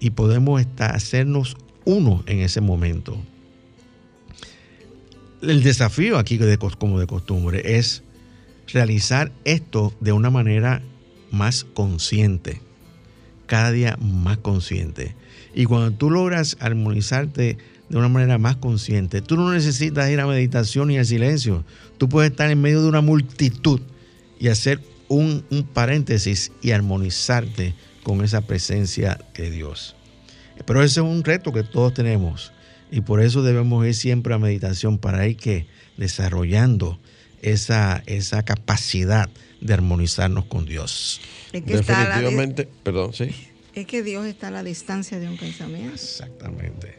Y 0.00 0.10
podemos 0.10 0.60
estar, 0.60 0.94
hacernos 0.94 1.56
uno 1.84 2.22
en 2.26 2.40
ese 2.40 2.60
momento. 2.60 3.16
El 5.42 5.62
desafío 5.62 6.18
aquí, 6.18 6.38
como 6.78 6.98
de 6.98 7.06
costumbre, 7.06 7.78
es 7.78 8.02
realizar 8.68 9.32
esto 9.44 9.94
de 10.00 10.12
una 10.12 10.30
manera 10.30 10.82
más 11.30 11.64
consciente, 11.64 12.60
cada 13.46 13.70
día 13.70 13.96
más 14.00 14.38
consciente. 14.38 15.14
Y 15.54 15.64
cuando 15.64 15.92
tú 15.92 16.10
logras 16.10 16.56
armonizarte 16.60 17.58
de 17.88 17.96
una 17.96 18.08
manera 18.08 18.38
más 18.38 18.56
consciente, 18.56 19.22
tú 19.22 19.36
no 19.36 19.52
necesitas 19.52 20.10
ir 20.10 20.20
a 20.20 20.26
meditación 20.26 20.88
ni 20.88 20.98
al 20.98 21.06
silencio. 21.06 21.64
Tú 21.98 22.08
puedes 22.08 22.32
estar 22.32 22.50
en 22.50 22.60
medio 22.60 22.82
de 22.82 22.88
una 22.88 23.00
multitud 23.00 23.80
y 24.38 24.48
hacer 24.48 24.80
un, 25.08 25.44
un 25.50 25.64
paréntesis 25.64 26.52
y 26.62 26.72
armonizarte 26.72 27.74
con 28.02 28.24
esa 28.24 28.42
presencia 28.42 29.18
de 29.34 29.50
Dios. 29.50 29.96
Pero 30.64 30.82
ese 30.82 31.00
es 31.00 31.06
un 31.06 31.24
reto 31.24 31.52
que 31.52 31.62
todos 31.62 31.94
tenemos. 31.94 32.52
Y 32.90 33.00
por 33.00 33.20
eso 33.20 33.42
debemos 33.42 33.84
ir 33.86 33.94
siempre 33.94 34.34
a 34.34 34.38
meditación 34.38 34.98
para 34.98 35.26
ir 35.26 35.36
que 35.36 35.66
desarrollando 35.96 36.98
esa, 37.42 38.02
esa 38.06 38.44
capacidad 38.44 39.28
de 39.60 39.74
armonizarnos 39.74 40.44
con 40.46 40.66
Dios. 40.66 41.20
Definitivamente, 41.52 42.68
perdón, 42.82 43.12
sí. 43.12 43.30
Es 43.74 43.86
que 43.86 44.02
Dios 44.02 44.24
está 44.26 44.48
a 44.48 44.50
la 44.50 44.62
distancia 44.62 45.18
de 45.18 45.28
un 45.28 45.36
pensamiento. 45.36 45.94
Exactamente. 45.94 46.94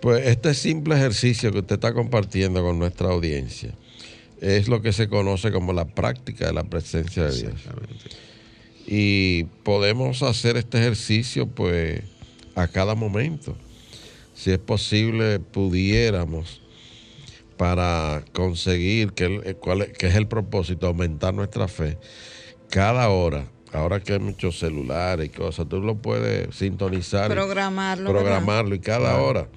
Pues 0.00 0.26
este 0.26 0.54
simple 0.54 0.94
ejercicio 0.94 1.50
que 1.50 1.58
usted 1.58 1.74
está 1.74 1.92
compartiendo 1.92 2.62
con 2.62 2.78
nuestra 2.78 3.08
audiencia 3.08 3.74
es 4.40 4.68
lo 4.68 4.82
que 4.82 4.92
se 4.92 5.08
conoce 5.08 5.52
como 5.52 5.72
la 5.72 5.86
práctica 5.86 6.46
de 6.46 6.52
la 6.52 6.64
presencia 6.64 7.24
de 7.24 7.36
Dios. 7.36 7.54
Y 8.86 9.44
podemos 9.62 10.22
hacer 10.22 10.56
este 10.56 10.78
ejercicio 10.78 11.46
pues 11.46 12.02
a 12.54 12.68
cada 12.68 12.94
momento 12.94 13.56
si 14.38 14.52
es 14.52 14.58
posible, 14.58 15.40
pudiéramos 15.40 16.62
para 17.56 18.22
conseguir, 18.32 19.12
que, 19.12 19.40
eh, 19.44 19.54
cuál, 19.54 19.90
que 19.90 20.06
es 20.06 20.14
el 20.14 20.28
propósito, 20.28 20.86
aumentar 20.86 21.34
nuestra 21.34 21.66
fe, 21.66 21.98
cada 22.70 23.08
hora, 23.08 23.48
ahora 23.72 23.98
que 23.98 24.12
hay 24.12 24.20
muchos 24.20 24.60
celulares 24.60 25.26
y 25.26 25.28
cosas, 25.30 25.68
tú 25.68 25.80
lo 25.80 25.96
puedes 25.96 26.54
sintonizar. 26.54 27.28
Programarlo. 27.32 28.10
Programarlo 28.10 28.76
y 28.76 28.78
cada 28.78 29.20
hora. 29.20 29.48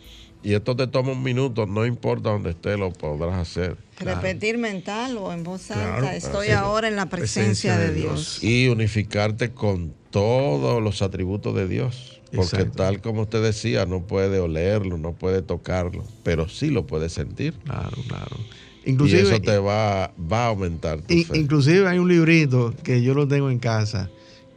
Y 0.44 0.54
esto 0.54 0.76
te 0.76 0.88
toma 0.88 1.12
un 1.12 1.22
minuto, 1.22 1.68
no 1.68 1.86
importa 1.86 2.32
dónde 2.32 2.52
estés, 2.52 2.78
lo 2.78 2.92
podrás 2.92 3.36
hacer. 3.36 3.78
Repetir 4.00 4.58
mental 4.58 5.18
o 5.18 5.32
en 5.32 5.44
voz 5.44 5.70
alta, 5.70 6.16
estoy 6.16 6.50
ahora 6.50 6.88
en 6.88 6.96
la 6.96 7.08
presencia, 7.08 7.78
de 7.78 7.94
Dios. 7.94 8.44
Y 8.44 8.68
unificarte 8.68 9.52
con 9.52 9.94
todos 10.10 10.82
los 10.82 11.02
atributos 11.02 11.56
de 11.56 11.68
Dios. 11.68 12.22
Porque 12.34 12.64
tal 12.66 13.02
como 13.02 13.24
usted 13.24 13.44
decía, 13.44 13.86
no 13.86 14.08
puede 14.08 14.40
olerlo, 14.40 14.98
no 14.98 15.14
puede 15.14 15.42
tocarlo, 15.42 16.06
pero 16.24 16.48
sí 16.48 16.70
lo 16.70 16.88
puede 16.88 17.10
sentir. 17.10 17.54
Claro, 17.66 17.98
claro. 18.08 18.38
y 18.86 19.16
eso 19.16 19.42
te 19.42 19.58
va, 19.58 20.14
va 20.32 20.46
a 20.46 20.48
aumentar 20.48 21.02
tu 21.02 21.14
fe. 21.14 21.38
Inclusive 21.38 21.88
hay 21.88 22.00
un 22.00 22.08
librito 22.08 22.74
que 22.84 23.04
yo 23.04 23.14
lo 23.14 23.28
tengo 23.28 23.52
en 23.52 23.60
casa 23.60 24.10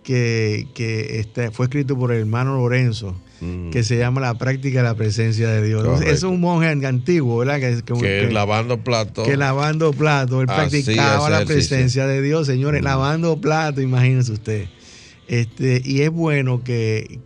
que, 0.04 0.68
que 0.74 1.18
este, 1.18 1.50
fue 1.50 1.66
escrito 1.66 1.98
por 1.98 2.12
el 2.12 2.20
hermano 2.20 2.56
Lorenzo 2.56 3.16
mm. 3.44 3.70
que 3.70 3.82
se 3.82 3.98
llama 3.98 4.20
La 4.20 4.34
práctica 4.34 4.78
de 4.78 4.84
la 4.84 4.94
presencia 4.94 5.48
de 5.48 5.66
Dios. 5.66 6.00
Es 6.02 6.22
un 6.22 6.40
monje 6.40 6.68
antiguo, 6.68 7.38
¿verdad? 7.38 7.60
Que, 7.60 7.82
que, 7.82 8.30
lavando 8.30 8.82
platos. 8.82 9.26
Que 9.26 9.36
lavando 9.36 9.92
platos, 9.92 10.40
él 10.40 10.46
practicaba 10.46 11.30
la 11.30 11.44
presencia 11.44 12.06
de 12.06 12.22
Dios, 12.22 12.46
señores, 12.46 12.82
mm. 12.82 12.84
lavando 12.84 13.40
platos, 13.40 13.82
imagínense 13.82 14.32
usted. 14.32 14.68
Este, 15.28 15.82
y 15.84 16.02
es 16.02 16.10
bueno 16.10 16.62
que, 16.62 17.20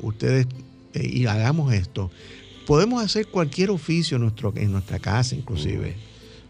ustedes 0.00 0.46
eh, 0.94 1.06
y 1.06 1.26
hagamos 1.26 1.72
esto. 1.72 2.10
Podemos 2.66 3.04
hacer 3.04 3.26
cualquier 3.26 3.70
oficio 3.70 4.16
en, 4.16 4.22
nuestro, 4.22 4.52
en 4.56 4.72
nuestra 4.72 4.98
casa, 4.98 5.34
inclusive. 5.34 5.96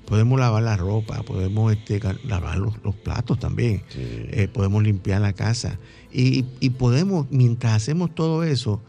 Podemos 0.06 0.38
lavar 0.38 0.62
la 0.62 0.76
ropa, 0.76 1.22
podemos 1.22 1.72
este, 1.72 2.00
lavar 2.24 2.58
los, 2.58 2.94
platos 2.96 3.38
también, 3.38 3.82
eh, 3.96 4.48
podemos 4.52 4.82
limpiar 4.82 5.20
la 5.20 5.32
casa. 5.32 5.78
Y, 6.12 6.44
y, 6.60 6.70
podemos, 6.70 7.26
mientras 7.30 7.72
hacemos 7.72 8.14
todo 8.14 8.44
eso, 8.44 8.82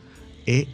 es 0.45 0.68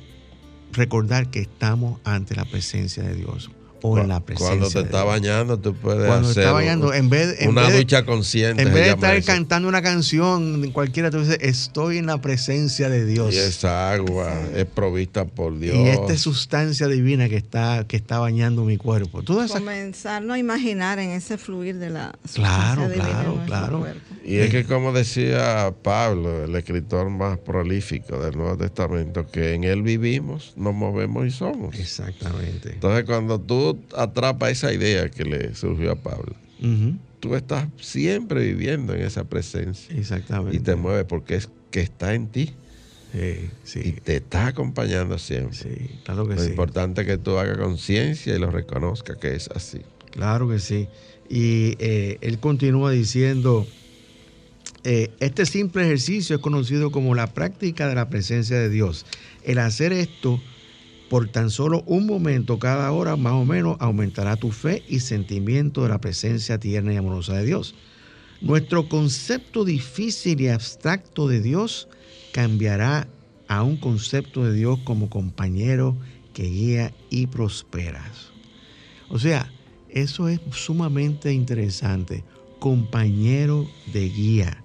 recordar 0.72 1.30
que 1.30 1.42
estamos 1.42 2.00
ante 2.04 2.36
la 2.36 2.46
presencia 2.46 3.04
de 3.04 3.16
Dios 3.16 3.52
o 3.82 3.98
en 3.98 4.08
la 4.08 4.20
presencia. 4.20 4.58
Cuando 4.58 4.70
te 4.70 4.80
está 4.80 5.04
bañando, 5.04 5.60
tú 5.60 5.74
puedes 5.76 6.08
Cuando 6.08 6.30
hacer 6.30 6.44
está 6.44 6.54
bañando, 6.54 6.94
en 6.94 7.10
vez, 7.10 7.38
una 7.48 7.70
ducha 7.70 8.06
consciente. 8.06 8.62
En 8.62 8.74
vez 8.74 8.86
de 8.86 8.90
estar 8.92 9.24
cantando 9.24 9.68
una 9.68 9.82
canción, 9.82 10.72
cualquiera, 10.72 11.12
tú 11.12 11.20
dices, 11.20 11.38
estoy 11.42 11.98
en 11.98 12.06
la 12.06 12.20
presencia 12.20 12.90
de 12.90 13.06
Dios. 13.06 13.34
Y 13.34 13.38
esa 13.38 13.92
agua 13.92 14.34
es 14.56 14.66
provista 14.66 15.26
por 15.26 15.58
Dios. 15.58 15.76
Y 15.76 15.88
esta 15.88 16.18
sustancia 16.18 16.88
divina 16.88 17.30
que 17.30 17.38
está, 17.38 17.86
que 17.88 17.98
está 17.98 18.20
bañando 18.20 18.64
mi 18.64 18.78
cuerpo. 18.78 19.24
Comenzar 19.24 20.24
a 20.30 20.38
imaginar 20.38 21.00
en 21.00 21.12
ese 21.12 21.38
fluir 21.38 21.78
de 21.78 21.90
la 21.90 22.12
Claro, 22.34 22.90
claro, 22.94 23.40
claro. 23.46 23.86
Y 24.24 24.38
es 24.38 24.52
que 24.52 24.66
como 24.66 24.94
decía 24.94 25.74
Pablo, 25.82 26.44
el 26.46 26.56
escritor 26.56 27.10
más 27.10 27.40
prolífico 27.40 28.20
del 28.20 28.38
Nuevo 28.38 28.58
Testamento, 28.58 29.26
que 29.26 29.54
en 29.54 29.64
él 29.64 29.82
vivimos, 29.82 30.54
nos 30.56 30.74
movemos 30.74 31.26
y 31.26 31.32
somos. 31.32 31.78
Exactamente. 31.80 32.74
Entonces 32.74 33.06
cuando 33.06 33.40
tú 33.40 33.80
atrapa 33.96 34.50
esa 34.50 34.72
idea 34.72 35.10
que 35.10 35.26
le 35.26 35.56
surgió 35.56 35.92
a 35.92 35.96
Pablo, 35.96 36.36
tú 37.20 37.36
estás 37.36 37.68
siempre 37.80 38.46
viviendo 38.46 38.94
en 38.94 39.02
esa 39.02 39.24
presencia. 39.24 39.96
Exactamente. 39.96 40.58
Y 40.58 40.60
te 40.60 40.76
mueve 40.76 41.06
porque 41.06 41.36
es 41.36 41.50
que 41.72 41.82
está 41.82 42.14
en 42.14 42.28
ti. 42.28 42.54
Y 43.76 43.92
te 43.92 44.18
está 44.18 44.48
acompañando 44.48 45.18
siempre. 45.18 45.58
Sí, 45.58 46.00
claro 46.06 46.28
que 46.28 46.36
lo 46.36 46.46
importante 46.46 47.02
es 47.02 47.08
que 47.08 47.18
tú 47.18 47.38
hagas 47.38 47.58
conciencia 47.58 48.36
y 48.36 48.40
lo 48.40 48.52
reconozca 48.52 49.16
que 49.16 49.36
es 49.36 49.50
así. 49.50 49.82
Claro 50.12 50.48
que 50.48 50.60
sí. 50.60 50.88
Y 51.30 51.76
eh, 51.80 52.18
él 52.22 52.40
continúa 52.40 52.92
diciendo, 52.92 53.66
eh, 54.84 55.12
este 55.20 55.46
simple 55.46 55.84
ejercicio 55.84 56.36
es 56.36 56.42
conocido 56.42 56.92
como 56.92 57.14
la 57.14 57.28
práctica 57.28 57.88
de 57.88 57.94
la 57.94 58.10
presencia 58.10 58.58
de 58.58 58.70
Dios. 58.70 59.06
El 59.44 59.60
hacer 59.60 59.94
esto 59.94 60.42
Por 61.10 61.28
tan 61.28 61.50
solo 61.50 61.84
un 61.88 62.06
momento 62.06 62.58
cada 62.58 62.90
hora, 62.94 63.18
más 63.18 63.34
o 63.34 63.44
menos, 63.44 63.76
aumentará 63.82 64.38
tu 64.38 64.52
fe 64.52 64.82
y 64.88 65.02
sentimiento 65.02 65.84
de 65.84 65.90
la 65.90 66.00
presencia 66.00 66.58
tierna 66.58 66.94
y 66.94 66.96
amorosa 66.96 67.34
de 67.34 67.46
Dios. 67.46 67.76
Nuestro 68.40 68.88
concepto 68.88 69.66
difícil 69.66 70.40
y 70.40 70.48
abstracto 70.48 71.28
de 71.28 71.42
Dios 71.42 71.90
cambiará 72.32 73.10
a 73.50 73.62
un 73.62 73.76
concepto 73.76 74.46
de 74.46 74.54
Dios 74.54 74.80
como 74.86 75.10
compañero 75.10 75.98
que 76.34 76.44
guía 76.44 76.94
y 77.10 77.28
prospera. 77.28 78.10
O 79.10 79.20
sea, 79.20 79.52
eso 79.90 80.30
es 80.30 80.40
sumamente 80.52 81.34
interesante. 81.34 82.24
Compañero 82.60 83.68
de 83.92 84.08
guía 84.08 84.64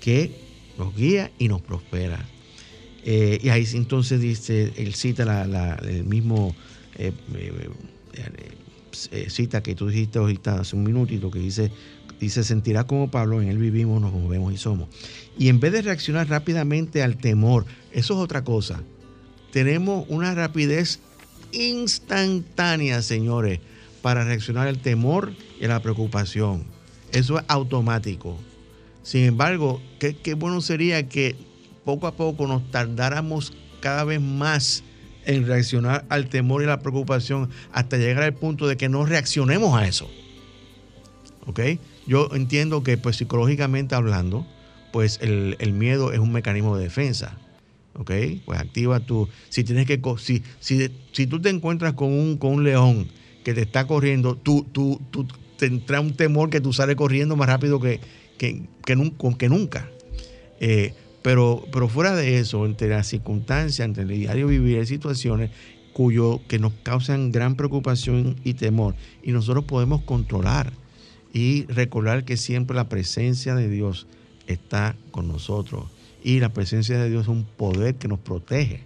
que 0.00 0.32
nos 0.78 0.94
guía 0.94 1.30
y 1.38 1.48
nos 1.48 1.60
prospera. 1.62 2.24
Eh, 3.04 3.38
y 3.42 3.48
ahí 3.48 3.66
entonces 3.74 4.20
dice, 4.20 4.72
él 4.76 4.94
cita 4.94 5.78
el 5.82 6.04
mismo 6.04 6.54
eh, 6.98 7.12
eh, 9.12 9.30
cita 9.30 9.62
que 9.62 9.74
tú 9.74 9.88
dijiste 9.88 10.18
ahorita 10.18 10.60
hace 10.60 10.76
un 10.76 10.82
minutito, 10.82 11.30
que 11.30 11.38
dice, 11.38 11.70
dice, 12.18 12.42
sentirá 12.42 12.84
como 12.84 13.10
Pablo, 13.10 13.40
en 13.40 13.48
él 13.48 13.58
vivimos, 13.58 14.02
nos 14.02 14.12
movemos 14.12 14.52
y 14.52 14.56
somos. 14.56 14.88
Y 15.38 15.48
en 15.48 15.60
vez 15.60 15.72
de 15.72 15.82
reaccionar 15.82 16.28
rápidamente 16.28 17.02
al 17.02 17.16
temor, 17.16 17.66
eso 17.92 18.14
es 18.14 18.20
otra 18.20 18.42
cosa. 18.42 18.82
Tenemos 19.52 20.06
una 20.08 20.34
rapidez 20.34 21.00
instantánea, 21.52 23.00
señores, 23.02 23.60
para 24.02 24.24
reaccionar 24.24 24.68
al 24.68 24.78
temor 24.78 25.32
y 25.60 25.64
a 25.64 25.68
la 25.68 25.80
preocupación. 25.80 26.64
Eso 27.12 27.38
es 27.38 27.44
automático. 27.48 28.38
Sin 29.02 29.24
embargo, 29.24 29.80
qué, 29.98 30.16
qué 30.16 30.34
bueno 30.34 30.60
sería 30.60 31.08
que 31.08 31.36
poco 31.84 32.06
a 32.06 32.12
poco 32.12 32.46
nos 32.46 32.70
tardáramos 32.70 33.52
cada 33.80 34.04
vez 34.04 34.20
más 34.20 34.84
en 35.24 35.46
reaccionar 35.46 36.04
al 36.08 36.28
temor 36.28 36.62
y 36.62 36.66
la 36.66 36.80
preocupación 36.80 37.50
hasta 37.72 37.96
llegar 37.96 38.24
al 38.24 38.34
punto 38.34 38.66
de 38.66 38.76
que 38.76 38.88
no 38.88 39.04
reaccionemos 39.04 39.78
a 39.78 39.86
eso. 39.86 40.10
¿Ok? 41.46 41.60
Yo 42.06 42.30
entiendo 42.32 42.82
que 42.82 42.96
pues 42.96 43.16
psicológicamente 43.16 43.94
hablando, 43.94 44.46
pues 44.92 45.18
el, 45.22 45.72
miedo 45.72 46.12
es 46.12 46.18
un 46.18 46.32
mecanismo 46.32 46.76
de 46.76 46.84
defensa. 46.84 47.38
¿Ok? 47.94 48.12
Pues 48.44 48.60
activa 48.60 49.00
tu... 49.00 49.28
Si 49.48 49.64
tienes 49.64 49.86
que... 49.86 50.00
Si, 50.18 50.42
si, 50.60 50.90
si 51.12 51.26
tú 51.26 51.40
te 51.40 51.50
encuentras 51.50 51.94
con 51.94 52.12
un, 52.12 52.36
con 52.36 52.52
un 52.52 52.64
león 52.64 53.08
que 53.44 53.54
te 53.54 53.62
está 53.62 53.86
corriendo, 53.86 54.36
tú, 54.36 54.66
tú, 54.72 55.00
tú 55.10 55.26
te 55.56 55.66
entra 55.66 56.00
un 56.00 56.14
temor 56.14 56.50
que 56.50 56.60
tú 56.60 56.72
sales 56.72 56.96
corriendo 56.96 57.36
más 57.36 57.48
rápido 57.48 57.80
que, 57.80 58.00
que, 58.40 59.48
nunca. 59.48 59.90
Eh, 60.60 60.94
pero, 61.22 61.64
pero 61.70 61.88
fuera 61.88 62.16
de 62.16 62.38
eso, 62.38 62.64
entre 62.64 62.88
las 62.88 63.06
circunstancias, 63.06 63.84
entre 63.84 64.04
el 64.04 64.08
diario 64.08 64.46
vivir, 64.46 64.78
hay 64.78 64.86
situaciones 64.86 65.50
cuyo, 65.92 66.40
que 66.48 66.58
nos 66.58 66.72
causan 66.82 67.32
gran 67.32 67.56
preocupación 67.56 68.36
y 68.42 68.54
temor. 68.54 68.94
Y 69.22 69.32
nosotros 69.32 69.66
podemos 69.66 70.02
controlar 70.02 70.72
y 71.34 71.66
recordar 71.66 72.24
que 72.24 72.38
siempre 72.38 72.74
la 72.74 72.88
presencia 72.88 73.54
de 73.54 73.68
Dios 73.68 74.06
está 74.46 74.96
con 75.10 75.28
nosotros. 75.28 75.84
Y 76.24 76.40
la 76.40 76.52
presencia 76.52 76.98
de 76.98 77.10
Dios 77.10 77.22
es 77.22 77.28
un 77.28 77.44
poder 77.44 77.96
que 77.96 78.08
nos 78.08 78.20
protege 78.20 78.84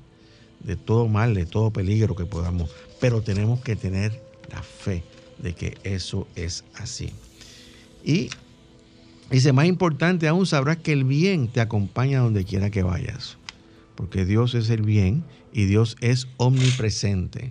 de 0.65 0.77
todo 0.77 1.07
mal, 1.07 1.35
de 1.35 1.47
todo 1.47 1.73
peligro 1.73 2.17
que 2.17 2.25
podamos. 2.25 2.71
Pero 3.01 3.23
tenemos 3.23 3.61
que 3.61 3.77
tener 3.77 4.21
la 4.51 4.63
fe 4.63 5.05
de 5.39 5.55
que 5.55 5.79
eso 5.85 6.27
es 6.35 6.65
así. 6.75 7.11
Y 8.05 8.31
Dice, 9.35 9.53
más 9.53 9.67
importante 9.67 10.29
aún 10.29 10.47
sabrás 10.47 10.77
que 10.77 10.93
el 10.93 11.03
bien 11.03 11.49
te 11.49 11.61
acompaña 11.61 12.21
donde 12.21 12.45
quiera 12.45 12.71
que 12.71 12.85
vayas, 12.85 13.37
porque 13.97 14.25
Dios 14.25 14.55
es 14.55 14.71
el 14.71 14.83
bien 14.83 15.25
y 15.53 15.65
Dios 15.65 15.97
es 16.01 16.29
omnipresente. 16.37 17.51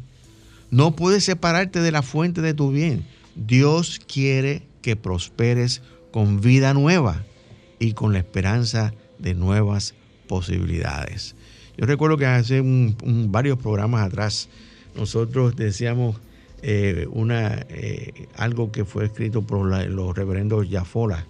No 0.72 0.96
puedes 0.96 1.26
separarte 1.26 1.82
de 1.82 1.92
la 1.92 2.02
fuente 2.02 2.40
de 2.40 2.54
tu 2.54 2.72
bien. 2.72 3.06
Dios 3.36 4.00
quiere 4.00 4.64
que 4.82 4.96
prosperes 4.96 5.82
con 6.14 6.40
vida 6.40 6.74
nueva 6.74 7.22
y 7.80 7.92
con 7.92 8.14
la 8.14 8.20
esperanza 8.20 8.94
de 9.20 9.34
nuevas 9.34 9.94
posibilidades. 10.30 11.36
Yo 11.78 11.86
recuerdo 11.86 12.16
que 12.16 12.28
hace 12.28 12.64
varios 12.64 13.58
programas 13.58 14.08
atrás 14.08 14.48
nosotros 14.96 15.58
decíamos 15.58 16.16
eh, 16.62 17.08
una, 17.12 17.66
eh, 17.68 18.30
algo 18.38 18.72
que 18.72 18.86
fue 18.86 19.04
escrito 19.04 19.42
por 19.42 19.66
los 19.66 20.16
reverendos 20.16 20.70
Yafola, 20.70 21.28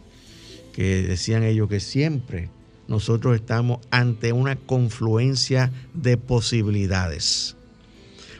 que 0.74 1.03
decían 1.03 1.43
ellos 1.43 1.69
que 1.69 1.80
siempre 1.80 2.49
nosotros 2.88 3.36
estamos 3.36 3.80
ante 3.91 4.34
una 4.34 4.55
confluencia 4.55 5.71
de 5.93 6.17
posibilidades. 6.17 7.55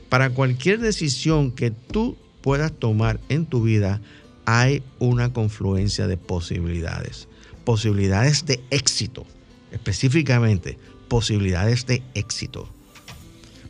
Para 0.10 0.32
cualquier 0.32 0.80
decisión 0.80 1.52
que 1.52 1.72
tú 1.72 2.18
puedas 2.42 2.74
tomar 2.74 3.20
en 3.30 3.46
tu 3.46 3.64
vida, 3.64 4.02
hay 4.46 4.84
una 5.00 5.32
confluencia 5.32 6.08
de 6.08 6.18
posibilidades. 6.18 7.28
Posibilidades 7.64 8.46
de 8.46 8.62
éxito, 8.70 9.26
específicamente, 9.72 10.78
posibilidades 11.08 11.86
de 11.86 12.04
éxito. 12.14 12.68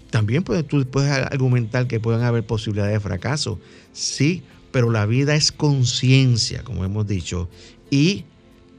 También 0.09 0.43
puedes, 0.43 0.68
tú 0.68 0.86
puedes 0.86 1.11
argumentar 1.11 1.88
que 1.88 1.99
pueden 1.99 2.24
haber 2.24 2.45
posibilidades 2.45 2.93
de 2.93 2.99
fracaso, 2.99 3.59
sí, 3.93 4.43
pero 4.72 4.89
la 4.89 5.05
vida 5.05 5.36
es 5.36 5.51
conciencia, 5.51 6.64
como 6.64 6.84
hemos 6.84 7.07
dicho, 7.07 7.49
y 7.89 8.26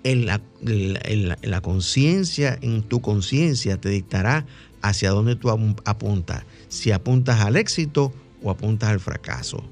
en 0.05 0.27
la, 0.27 1.61
conciencia, 1.63 2.59
en 2.61 2.83
tu 2.83 3.01
conciencia, 3.01 3.81
te 3.81 3.89
dictará 3.89 4.47
hacia 4.83 5.11
dónde 5.11 5.35
tú 5.35 5.51
apuntas. 5.51 6.45
Si 6.69 6.93
apuntas 6.93 7.41
al 7.41 7.57
éxito 7.57 8.13
o 8.43 8.51
apuntas 8.51 8.91
al 8.91 9.01
fracaso. 9.01 9.65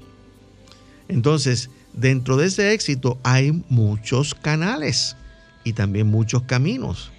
Entonces, 1.07 1.69
dentro 1.93 2.35
de 2.35 2.47
ese 2.47 2.73
éxito 2.73 3.19
hay 3.23 3.63
muchos 3.69 4.33
canales 4.33 5.15
y 5.63 5.73
también 5.73 6.07
muchos 6.07 6.43
caminos. 6.43 7.11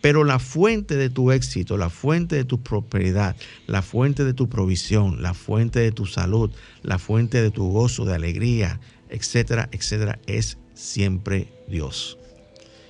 Pero 0.00 0.24
la 0.24 0.40
fuente 0.40 0.96
de 0.96 1.10
tu 1.10 1.30
éxito, 1.30 1.76
la 1.76 1.90
fuente 1.90 2.34
de 2.34 2.44
tu 2.44 2.60
prosperidad, 2.60 3.36
la 3.66 3.82
fuente 3.82 4.24
de 4.24 4.32
tu 4.32 4.48
provisión, 4.48 5.22
la 5.22 5.34
fuente 5.34 5.78
de 5.78 5.92
tu 5.92 6.06
salud, 6.06 6.50
la 6.82 6.98
fuente 6.98 7.40
de 7.40 7.50
tu 7.50 7.70
gozo, 7.70 8.04
de 8.04 8.14
alegría, 8.14 8.80
etcétera, 9.10 9.68
etcétera, 9.72 10.18
es 10.26 10.58
siempre 10.74 11.48
Dios 11.68 12.18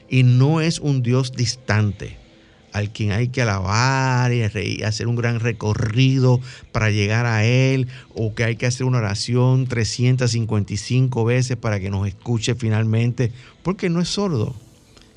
y 0.09 0.23
no 0.23 0.61
es 0.61 0.79
un 0.81 1.03
Dios 1.03 1.33
distante 1.33 2.17
al 2.73 2.91
quien 2.91 3.13
hay 3.13 3.29
que 3.29 3.43
alabar 3.43 4.33
y 4.33 4.43
hacer 4.83 5.09
un 5.09 5.17
gran 5.17 5.41
recorrido 5.41 6.41
para 6.71 6.91
llegar 6.91 7.27
a 7.27 7.45
Él, 7.45 7.89
o 8.15 8.35
que 8.35 8.45
hay 8.45 8.57
que 8.57 8.67
hacer 8.67 8.87
una 8.87 8.99
oración 8.99 9.67
355 9.67 11.25
veces 11.25 11.57
para 11.57 11.81
que 11.81 11.91
nos 11.91 12.07
escuche 12.07 12.55
finalmente, 12.55 13.33
porque 13.63 13.89
no 13.89 14.01
es 14.01 14.09
sordo. 14.09 14.55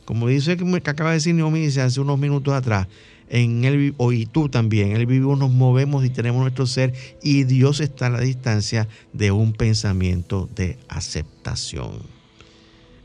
Como 0.05 0.27
dice 0.27 0.57
que 0.57 0.89
acaba 0.89 1.11
de 1.11 1.17
decir 1.17 1.35
Naomi 1.35 1.65
hace 1.65 1.99
unos 1.99 2.19
minutos 2.19 2.53
atrás, 2.53 2.87
en 3.29 3.63
Él, 3.63 3.95
y 4.11 4.25
tú 4.25 4.49
también, 4.49 4.91
en 4.91 4.97
Él 4.97 5.05
vivo 5.05 5.35
nos 5.35 5.51
movemos 5.51 6.03
y 6.03 6.09
tenemos 6.09 6.41
nuestro 6.41 6.65
ser, 6.67 6.93
y 7.21 7.43
Dios 7.43 7.79
está 7.79 8.07
a 8.07 8.09
la 8.09 8.19
distancia 8.19 8.87
de 9.13 9.31
un 9.31 9.53
pensamiento 9.53 10.49
de 10.55 10.77
aceptación. 10.89 11.91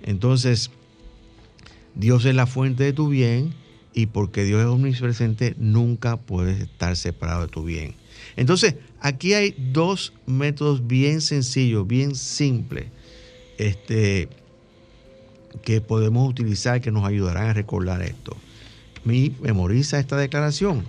Entonces, 0.02 0.70
Dios 1.96 2.24
es 2.26 2.34
la 2.34 2.46
fuente 2.46 2.84
de 2.84 2.92
tu 2.92 3.08
bien 3.08 3.54
y 3.94 4.06
porque 4.06 4.44
Dios 4.44 4.60
es 4.60 4.66
omnipresente, 4.66 5.54
nunca 5.58 6.18
puedes 6.18 6.60
estar 6.60 6.94
separado 6.96 7.42
de 7.42 7.48
tu 7.48 7.64
bien. 7.64 7.94
Entonces, 8.36 8.76
aquí 9.00 9.32
hay 9.32 9.54
dos 9.72 10.12
métodos 10.26 10.86
bien 10.86 11.22
sencillos, 11.22 11.86
bien 11.86 12.14
simples, 12.14 12.86
este, 13.56 14.28
que 15.62 15.80
podemos 15.80 16.28
utilizar 16.28 16.82
que 16.82 16.92
nos 16.92 17.06
ayudarán 17.06 17.48
a 17.48 17.54
recordar 17.54 18.02
esto. 18.02 18.36
Mi, 19.04 19.34
memoriza 19.40 19.98
esta 19.98 20.18
declaración. 20.18 20.84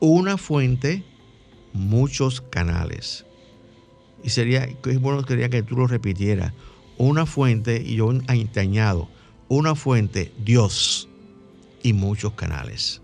Una 0.00 0.36
fuente, 0.36 1.02
muchos 1.72 2.42
canales. 2.42 3.24
Y 4.22 4.28
sería, 4.28 4.64
es 4.64 5.00
bueno, 5.00 5.24
que 5.24 5.62
tú 5.62 5.76
lo 5.76 5.86
repitieras. 5.86 6.52
Una 6.98 7.24
fuente, 7.24 7.82
y 7.84 7.96
yo 7.96 8.12
te 8.52 8.60
añado, 8.60 9.08
una 9.48 9.74
fuente, 9.74 10.32
Dios, 10.44 11.08
y 11.82 11.92
muchos 11.92 12.32
canales. 12.32 13.00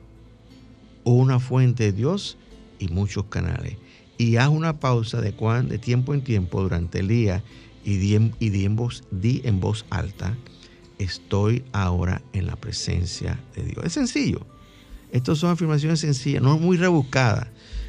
Una 1.04 1.38
fuente, 1.38 1.92
Dios, 1.92 2.38
y 2.78 2.88
muchos 2.88 3.24
canales. 3.26 3.76
Y 4.18 4.36
haz 4.36 4.48
una 4.48 4.80
pausa 4.80 5.20
de, 5.20 5.32
cuan, 5.32 5.68
de 5.68 5.78
tiempo 5.78 6.14
en 6.14 6.22
tiempo 6.22 6.62
durante 6.62 7.00
el 7.00 7.08
día 7.08 7.42
y, 7.84 7.96
di 7.96 8.14
en, 8.14 8.34
y 8.40 8.64
en, 8.64 8.76
voz, 8.76 9.04
di 9.10 9.40
en 9.44 9.60
voz 9.60 9.86
alta, 9.90 10.36
estoy 10.98 11.64
ahora 11.72 12.22
en 12.32 12.46
la 12.46 12.56
presencia 12.56 13.40
de 13.54 13.64
Dios. 13.64 13.84
Es 13.84 13.92
sencillo. 13.92 14.46
Estas 15.12 15.38
son 15.38 15.50
afirmaciones 15.50 16.00
sencillas, 16.00 16.42
no 16.42 16.58
muy 16.58 16.76
rebuscadas. 16.76 17.48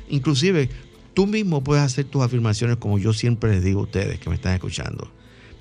Inclusive, 0.09 0.69
tú 1.13 1.27
mismo 1.27 1.63
puedes 1.63 1.83
hacer 1.83 2.05
tus 2.05 2.21
afirmaciones 2.21 2.77
como 2.77 2.97
yo 2.97 3.13
siempre 3.13 3.51
les 3.51 3.63
digo 3.63 3.81
a 3.81 3.83
ustedes 3.83 4.19
que 4.19 4.29
me 4.29 4.35
están 4.35 4.53
escuchando. 4.53 5.11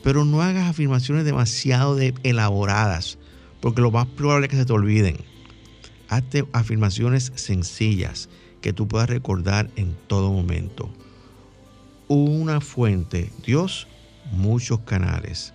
Pero 0.03 0.25
no 0.25 0.43
hagas 0.43 0.69
afirmaciones 0.69 1.25
demasiado 1.25 1.99
elaboradas, 2.23 3.19
porque 3.61 3.83
lo 3.83 3.91
más 3.91 4.07
probable 4.07 4.47
es 4.47 4.51
que 4.51 4.57
se 4.57 4.65
te 4.65 4.73
olviden. 4.73 5.17
Hazte 6.09 6.47
afirmaciones 6.53 7.33
sencillas 7.35 8.29
que 8.61 8.73
tú 8.73 8.89
puedas 8.89 9.09
recordar 9.09 9.71
en 9.77 9.95
todo 10.07 10.33
momento. 10.33 10.91
Una 12.09 12.61
fuente, 12.61 13.31
Dios, 13.45 13.87
muchos 14.33 14.81
canales. 14.81 15.55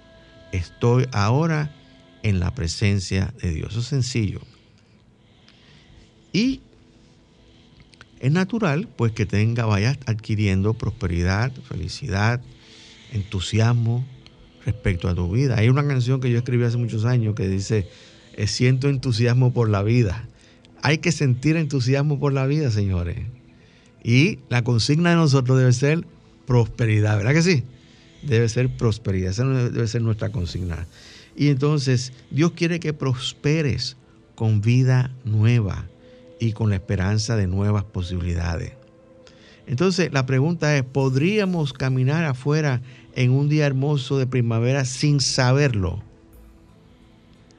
Estoy 0.52 1.08
ahora 1.12 1.76
en 2.24 2.40
la 2.40 2.54
presencia 2.56 3.34
de 3.42 3.52
Dios. 3.52 3.72
Eso 3.72 3.82
es 3.82 3.88
sencillo. 3.88 4.42
Y 6.32 6.62
es 8.20 8.32
natural 8.32 8.88
pues 8.88 9.12
que 9.12 9.26
tenga, 9.26 9.66
vayas 9.66 9.98
adquiriendo 10.06 10.74
prosperidad, 10.74 11.52
felicidad, 11.68 12.42
entusiasmo 13.12 14.06
respecto 14.66 15.08
a 15.08 15.16
tu 15.16 15.32
vida. 15.32 15.58
Hay 15.58 15.70
una 15.70 15.88
canción 15.88 16.20
que 16.20 16.32
yo 16.32 16.40
escribí 16.40 16.64
hace 16.64 16.78
muchos 16.78 17.06
años 17.06 17.36
que 17.36 17.48
dice, 17.48 17.88
eh, 18.34 18.48
siento 18.48 18.90
entusiasmo 18.90 19.54
por 19.54 19.70
la 19.70 19.84
vida. 19.84 20.28
Hay 20.82 20.98
que 20.98 21.12
sentir 21.12 21.56
entusiasmo 21.56 22.20
por 22.20 22.34
la 22.34 22.46
vida, 22.46 22.72
señores. 22.72 23.18
Y 24.04 24.40
la 24.50 24.64
consigna 24.64 25.12
de 25.12 25.16
nosotros 25.16 25.58
debe 25.58 25.74
ser 25.74 26.06
prosperidad, 26.46 27.18
¿verdad 27.18 27.34
que 27.34 27.42
sí? 27.42 27.64
Debe 28.24 28.50
ser 28.50 28.70
prosperidad, 28.76 29.32
esa 29.32 29.46
debe 29.46 29.88
ser 29.88 30.02
nuestra 30.02 30.30
consigna. 30.30 30.88
Y 31.36 31.50
entonces 31.50 32.14
Dios 32.32 32.52
quiere 32.52 32.80
que 32.80 32.94
prosperes 32.94 33.98
con 34.36 34.62
vida 34.62 35.12
nueva 35.24 35.86
y 36.40 36.54
con 36.54 36.70
la 36.70 36.76
esperanza 36.76 37.36
de 37.36 37.48
nuevas 37.48 37.84
posibilidades. 37.84 38.74
Entonces 39.68 40.12
la 40.14 40.26
pregunta 40.26 40.76
es, 40.78 40.84
¿podríamos 40.84 41.74
caminar 41.74 42.26
afuera 42.26 42.82
en 43.16 43.32
un 43.32 43.50
día 43.50 43.66
hermoso 43.66 44.18
de 44.18 44.28
primavera 44.28 44.86
sin 44.86 45.20
saberlo? 45.22 46.04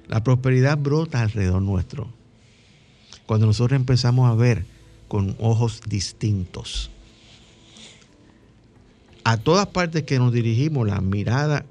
La 0.06 0.22
prosperidad 0.22 0.78
brota 0.78 1.22
alrededor 1.22 1.62
nuestro. 1.62 2.08
Cuando 3.26 3.46
nosotros 3.46 3.76
empezamos 3.76 4.30
a 4.30 4.34
ver 4.34 4.64
con 5.08 5.34
ojos 5.40 5.80
distintos. 5.88 6.90
A 9.24 9.38
todas 9.38 9.66
partes 9.66 10.04
que 10.04 10.18
nos 10.18 10.32
dirigimos, 10.32 10.86
la 10.86 11.00
mirada, 11.00 11.64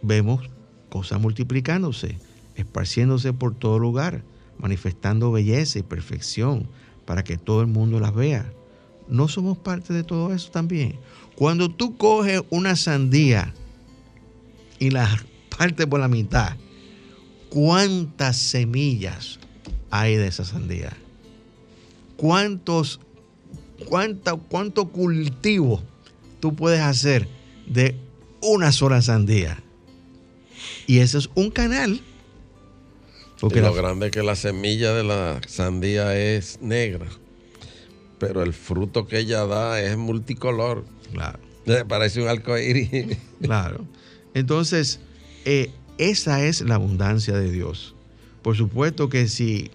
vemos 0.00 0.48
cosas 0.88 1.20
multiplicándose, 1.20 2.16
esparciéndose 2.54 3.34
por 3.34 3.54
todo 3.54 3.78
lugar, 3.78 4.22
manifestando 4.58 5.32
belleza 5.32 5.78
y 5.78 5.82
perfección 5.82 6.68
para 7.04 7.24
que 7.24 7.36
todo 7.36 7.60
el 7.60 7.66
mundo 7.66 8.00
las 8.00 8.14
vea. 8.14 8.50
¿No 9.08 9.28
somos 9.28 9.58
parte 9.58 9.92
de 9.92 10.04
todo 10.04 10.32
eso 10.32 10.50
también? 10.50 10.98
Cuando 11.34 11.70
tú 11.70 11.96
coges 11.96 12.42
una 12.50 12.76
sandía 12.76 13.54
y 14.78 14.90
la 14.90 15.08
partes 15.56 15.86
por 15.86 16.00
la 16.00 16.08
mitad, 16.08 16.56
¿cuántas 17.48 18.36
semillas 18.36 19.38
hay 19.90 20.16
de 20.16 20.26
esa 20.26 20.44
sandía? 20.44 20.96
¿Cuántos, 22.16 23.00
cuánto, 23.88 24.38
cuánto 24.38 24.88
cultivo 24.88 25.82
tú 26.40 26.54
puedes 26.54 26.80
hacer 26.80 27.28
de 27.66 27.96
una 28.40 28.72
sola 28.72 29.02
sandía? 29.02 29.62
Y 30.86 30.98
ese 30.98 31.18
es 31.18 31.30
un 31.34 31.50
canal. 31.50 32.00
Porque 33.40 33.60
lo 33.60 33.74
grande 33.74 34.06
es 34.06 34.12
que 34.12 34.22
la 34.22 34.36
semilla 34.36 34.92
de 34.92 35.02
la 35.02 35.40
sandía 35.48 36.16
es 36.16 36.60
negra, 36.62 37.08
pero 38.22 38.44
el 38.44 38.52
fruto 38.52 39.08
que 39.08 39.18
ella 39.18 39.46
da 39.46 39.80
es 39.80 39.96
multicolor. 39.96 40.84
Claro. 41.12 41.40
Parece 41.88 42.22
un 42.22 42.28
arcoíris. 42.28 43.18
Claro. 43.42 43.84
Entonces, 44.32 45.00
eh, 45.44 45.72
esa 45.98 46.44
es 46.44 46.60
la 46.60 46.76
abundancia 46.76 47.36
de 47.36 47.50
Dios. 47.50 47.96
Por 48.42 48.56
supuesto 48.56 49.08
que 49.08 49.26
sí, 49.26 49.72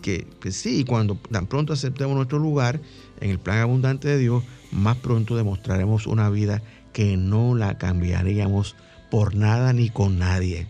que, 0.00 0.28
que 0.40 0.52
sí, 0.52 0.84
cuando 0.84 1.16
tan 1.16 1.48
pronto 1.48 1.72
aceptemos 1.72 2.14
nuestro 2.14 2.38
lugar 2.38 2.80
en 3.20 3.30
el 3.30 3.40
plan 3.40 3.58
abundante 3.58 4.06
de 4.06 4.18
Dios, 4.18 4.44
más 4.70 4.96
pronto 4.98 5.34
demostraremos 5.34 6.06
una 6.06 6.30
vida 6.30 6.62
que 6.92 7.16
no 7.16 7.56
la 7.56 7.78
cambiaríamos 7.78 8.76
por 9.10 9.34
nada 9.34 9.72
ni 9.72 9.90
con 9.90 10.20
nadie. 10.20 10.68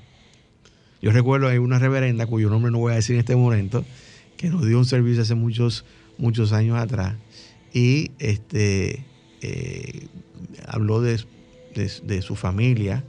Yo 1.03 1.11
recuerdo 1.11 1.49
hay 1.49 1.59
una 1.59 1.79
reverenda 1.79 2.27
cuyo 2.27 2.49
nombre 2.49 2.73
no 2.73 2.79
voy 2.79 2.93
a 2.93 2.97
decir 2.97 3.17
en 3.17 3.21
este 3.21 3.37
momento, 3.37 3.85
que 4.39 4.49
nos 4.49 4.65
dio 4.65 4.79
un 4.79 4.87
servicio 4.87 5.21
hace 5.21 5.35
muchos, 5.35 5.85
muchos 6.19 6.53
años 6.53 6.79
atrás 6.79 7.15
y 7.73 8.11
este, 8.19 9.05
eh, 9.41 10.09
habló 10.67 11.01
de, 11.01 11.21
de, 11.75 12.23
su 12.23 12.35
familia, 12.35 13.05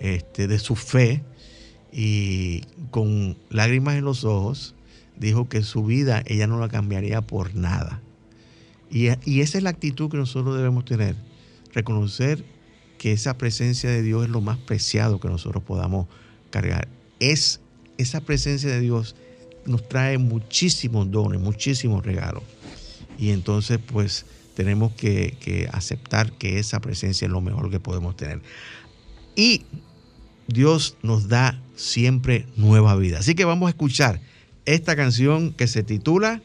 este, 0.00 0.48
de 0.48 0.58
su 0.58 0.76
fe 0.76 1.22
y 1.92 2.62
con 2.90 3.36
lágrimas 3.50 3.96
en 3.96 4.04
los 4.04 4.24
ojos 4.24 4.74
dijo 5.16 5.48
que 5.48 5.62
su 5.62 5.84
vida 5.84 6.22
ella 6.26 6.46
no 6.46 6.58
la 6.58 6.68
cambiaría 6.68 7.20
por 7.20 7.54
nada. 7.54 8.00
Y, 8.90 9.08
y 9.24 9.40
esa 9.42 9.58
es 9.58 9.64
la 9.64 9.70
actitud 9.70 10.10
que 10.10 10.16
nosotros 10.16 10.56
debemos 10.56 10.84
tener, 10.84 11.14
reconocer 11.72 12.44
que 12.98 13.12
esa 13.12 13.38
presencia 13.38 13.90
de 13.90 14.02
Dios 14.02 14.24
es 14.24 14.30
lo 14.30 14.40
más 14.40 14.58
preciado 14.58 15.20
que 15.20 15.28
nosotros 15.28 15.62
podamos 15.62 16.06
cargar. 16.50 16.88
Es 17.20 17.60
esa 17.98 18.20
presencia 18.20 18.70
de 18.70 18.80
Dios 18.80 19.14
nos 19.66 19.88
trae 19.88 20.18
muchísimos 20.18 21.10
dones, 21.10 21.40
muchísimos 21.40 22.04
regalos. 22.04 22.42
Y 23.18 23.30
entonces 23.30 23.78
pues 23.78 24.26
tenemos 24.54 24.92
que, 24.92 25.36
que, 25.40 25.68
aceptar 25.72 26.32
que 26.32 26.58
esa 26.58 26.80
presencia 26.80 27.26
es 27.26 27.32
lo 27.32 27.40
mejor 27.40 27.70
que 27.70 27.80
podemos 27.80 28.16
tener. 28.16 28.40
Y 29.36 29.64
Dios 30.46 30.96
nos 31.02 31.28
da 31.28 31.62
siempre 31.76 32.46
nueva 32.56 32.96
vida. 32.96 33.18
Así 33.18 33.34
que 33.34 33.44
vamos 33.44 33.68
a 33.68 33.70
escuchar 33.70 34.20
esta 34.64 34.96
canción 34.96 35.52
que 35.52 35.66
se 35.66 35.82
titula 35.82 36.42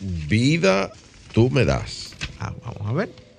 Vida 0.00 0.90
tú 1.32 1.50
me 1.50 1.64
das. 1.64 2.14
Ah, 2.38 2.54
vamos 2.64 2.88
a 2.88 2.92
ver. 2.92 3.29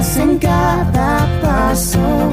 En 0.00 0.38
cada 0.38 1.28
paso. 1.42 2.32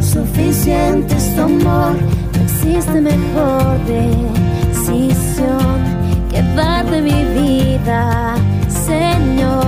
Suficiente 0.00 1.16
es 1.16 1.34
tu 1.34 1.42
amor, 1.42 1.96
no 2.32 2.42
existe 2.44 3.00
mejor 3.00 3.76
decisión 3.86 5.78
que 6.30 6.40
darte 6.54 7.02
mi 7.02 7.24
vida, 7.34 8.36
Señor. 8.68 9.58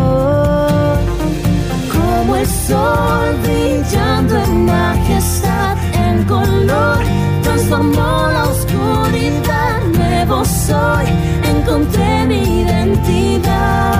Como 1.92 2.36
el 2.36 2.46
sol 2.46 3.36
brillando 3.42 4.36
en 4.44 4.66
majestad, 4.66 5.76
en 6.06 6.22
color 6.26 7.00
transformó 7.42 8.28
la 8.32 8.44
oscuridad, 8.44 9.82
nuevo 9.92 10.44
soy, 10.44 11.06
encontré 11.42 12.26
mi 12.26 12.60
identidad. 12.60 13.99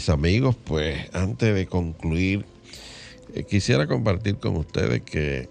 Mis 0.00 0.08
amigos, 0.08 0.56
pues 0.64 1.14
antes 1.14 1.54
de 1.54 1.66
concluir, 1.66 2.46
eh, 3.34 3.44
quisiera 3.44 3.86
compartir 3.86 4.36
con 4.36 4.56
ustedes 4.56 5.02
que 5.02 5.50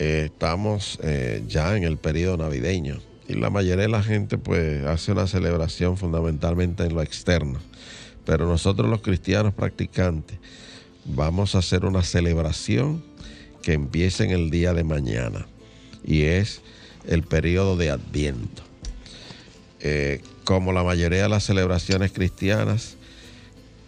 eh, 0.00 0.22
estamos 0.24 0.98
eh, 1.00 1.44
ya 1.46 1.76
en 1.76 1.84
el 1.84 1.96
periodo 1.96 2.38
navideño 2.38 2.98
y 3.28 3.34
la 3.34 3.50
mayoría 3.50 3.84
de 3.84 3.88
la 3.88 4.02
gente 4.02 4.36
pues 4.36 4.84
hace 4.86 5.12
una 5.12 5.28
celebración 5.28 5.96
fundamentalmente 5.96 6.82
en 6.82 6.92
lo 6.96 7.02
externo, 7.02 7.60
pero 8.26 8.48
nosotros 8.48 8.90
los 8.90 9.00
cristianos 9.00 9.54
practicantes 9.54 10.36
vamos 11.04 11.54
a 11.54 11.58
hacer 11.58 11.84
una 11.84 12.02
celebración 12.02 13.04
que 13.62 13.74
empieza 13.74 14.24
en 14.24 14.32
el 14.32 14.50
día 14.50 14.74
de 14.74 14.82
mañana 14.82 15.46
y 16.04 16.22
es 16.22 16.62
el 17.06 17.22
periodo 17.22 17.76
de 17.76 17.90
Adviento. 17.90 18.64
Como 20.42 20.72
la 20.72 20.82
mayoría 20.82 21.22
de 21.22 21.28
las 21.28 21.44
celebraciones 21.44 22.10
cristianas, 22.10 22.96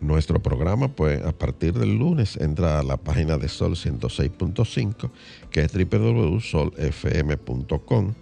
nuestro 0.01 0.43
programa, 0.43 0.89
pues 0.89 1.25
a 1.25 1.31
partir 1.31 1.75
del 1.75 1.97
lunes 1.97 2.37
entra 2.37 2.81
a 2.81 2.83
la 2.83 2.97
página 2.97 3.39
de 3.39 3.47
Sol 3.47 3.77
106.5, 3.77 5.09
que 5.53 5.61
es 5.61 5.73
www.solfm.com, 5.73 8.15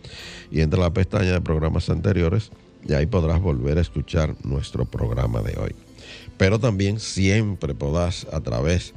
y 0.50 0.61
entra 0.61 0.80
a 0.80 0.82
la 0.82 0.92
pestaña 0.92 1.32
de 1.32 1.40
programas 1.40 1.88
anteriores 1.88 2.50
y 2.87 2.95
ahí 2.95 3.07
podrás 3.07 3.41
volver 3.41 3.78
a 3.78 3.81
escuchar 3.81 4.35
nuestro 4.45 4.85
programa 4.85 5.43
de 5.43 5.59
hoy. 5.59 5.74
Pero 6.37 6.59
también 6.59 7.01
siempre 7.01 7.74
podrás 7.74 8.26
a 8.33 8.41
través 8.41 8.95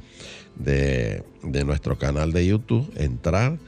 de, 0.56 1.22
de 1.42 1.64
nuestro 1.64 1.98
canal 1.98 2.32
de 2.32 2.46
YouTube 2.46 2.90
entrar 2.96 3.58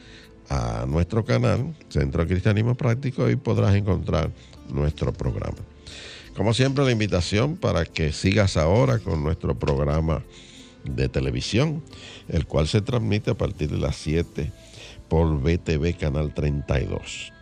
a 0.49 0.87
nuestro 0.87 1.25
canal, 1.25 1.75
Centro 1.89 2.27
Cristianismo 2.27 2.75
Práctico, 2.75 3.29
y 3.31 3.37
podrás 3.37 3.75
encontrar 3.75 4.31
nuestro 4.69 5.13
programa. 5.13 5.59
Como 6.37 6.55
siempre, 6.55 6.85
la 6.85 6.93
invitación 6.93 7.57
para 7.57 7.85
que 7.85 8.13
sigas 8.13 8.57
ahora 8.57 8.99
con 8.99 9.23
nuestro 9.23 9.59
programa 9.59 10.23
de 10.85 11.09
televisión, 11.09 11.83
el 12.29 12.47
cual 12.47 12.69
se 12.69 12.81
transmite 12.81 13.31
a 13.31 13.35
partir 13.35 13.71
de 13.71 13.79
las 13.79 13.97
7 13.97 14.53
por 15.09 15.41
BTV 15.41 15.97
Canal 15.99 16.35
32. 16.35 17.36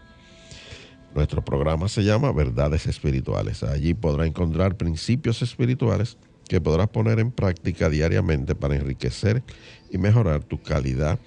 Nuestro 1.15 1.45
programa 1.45 1.89
se 1.89 2.03
llama 2.03 2.33
Verdades 2.33 2.87
Espirituales. 2.87 3.63
Allí 3.63 3.93
podrá 3.95 4.27
encontrar 4.27 4.77
principios 4.77 5.43
espirituales 5.43 6.19
que 6.49 6.61
podrás 6.61 6.89
poner 6.89 7.21
en 7.21 7.31
práctica 7.31 7.89
diariamente 7.89 8.57
para 8.57 8.75
enriquecer 8.75 9.45
y 9.91 9.99
mejorar 9.99 10.43
tu 10.43 10.61
calidad 10.61 11.21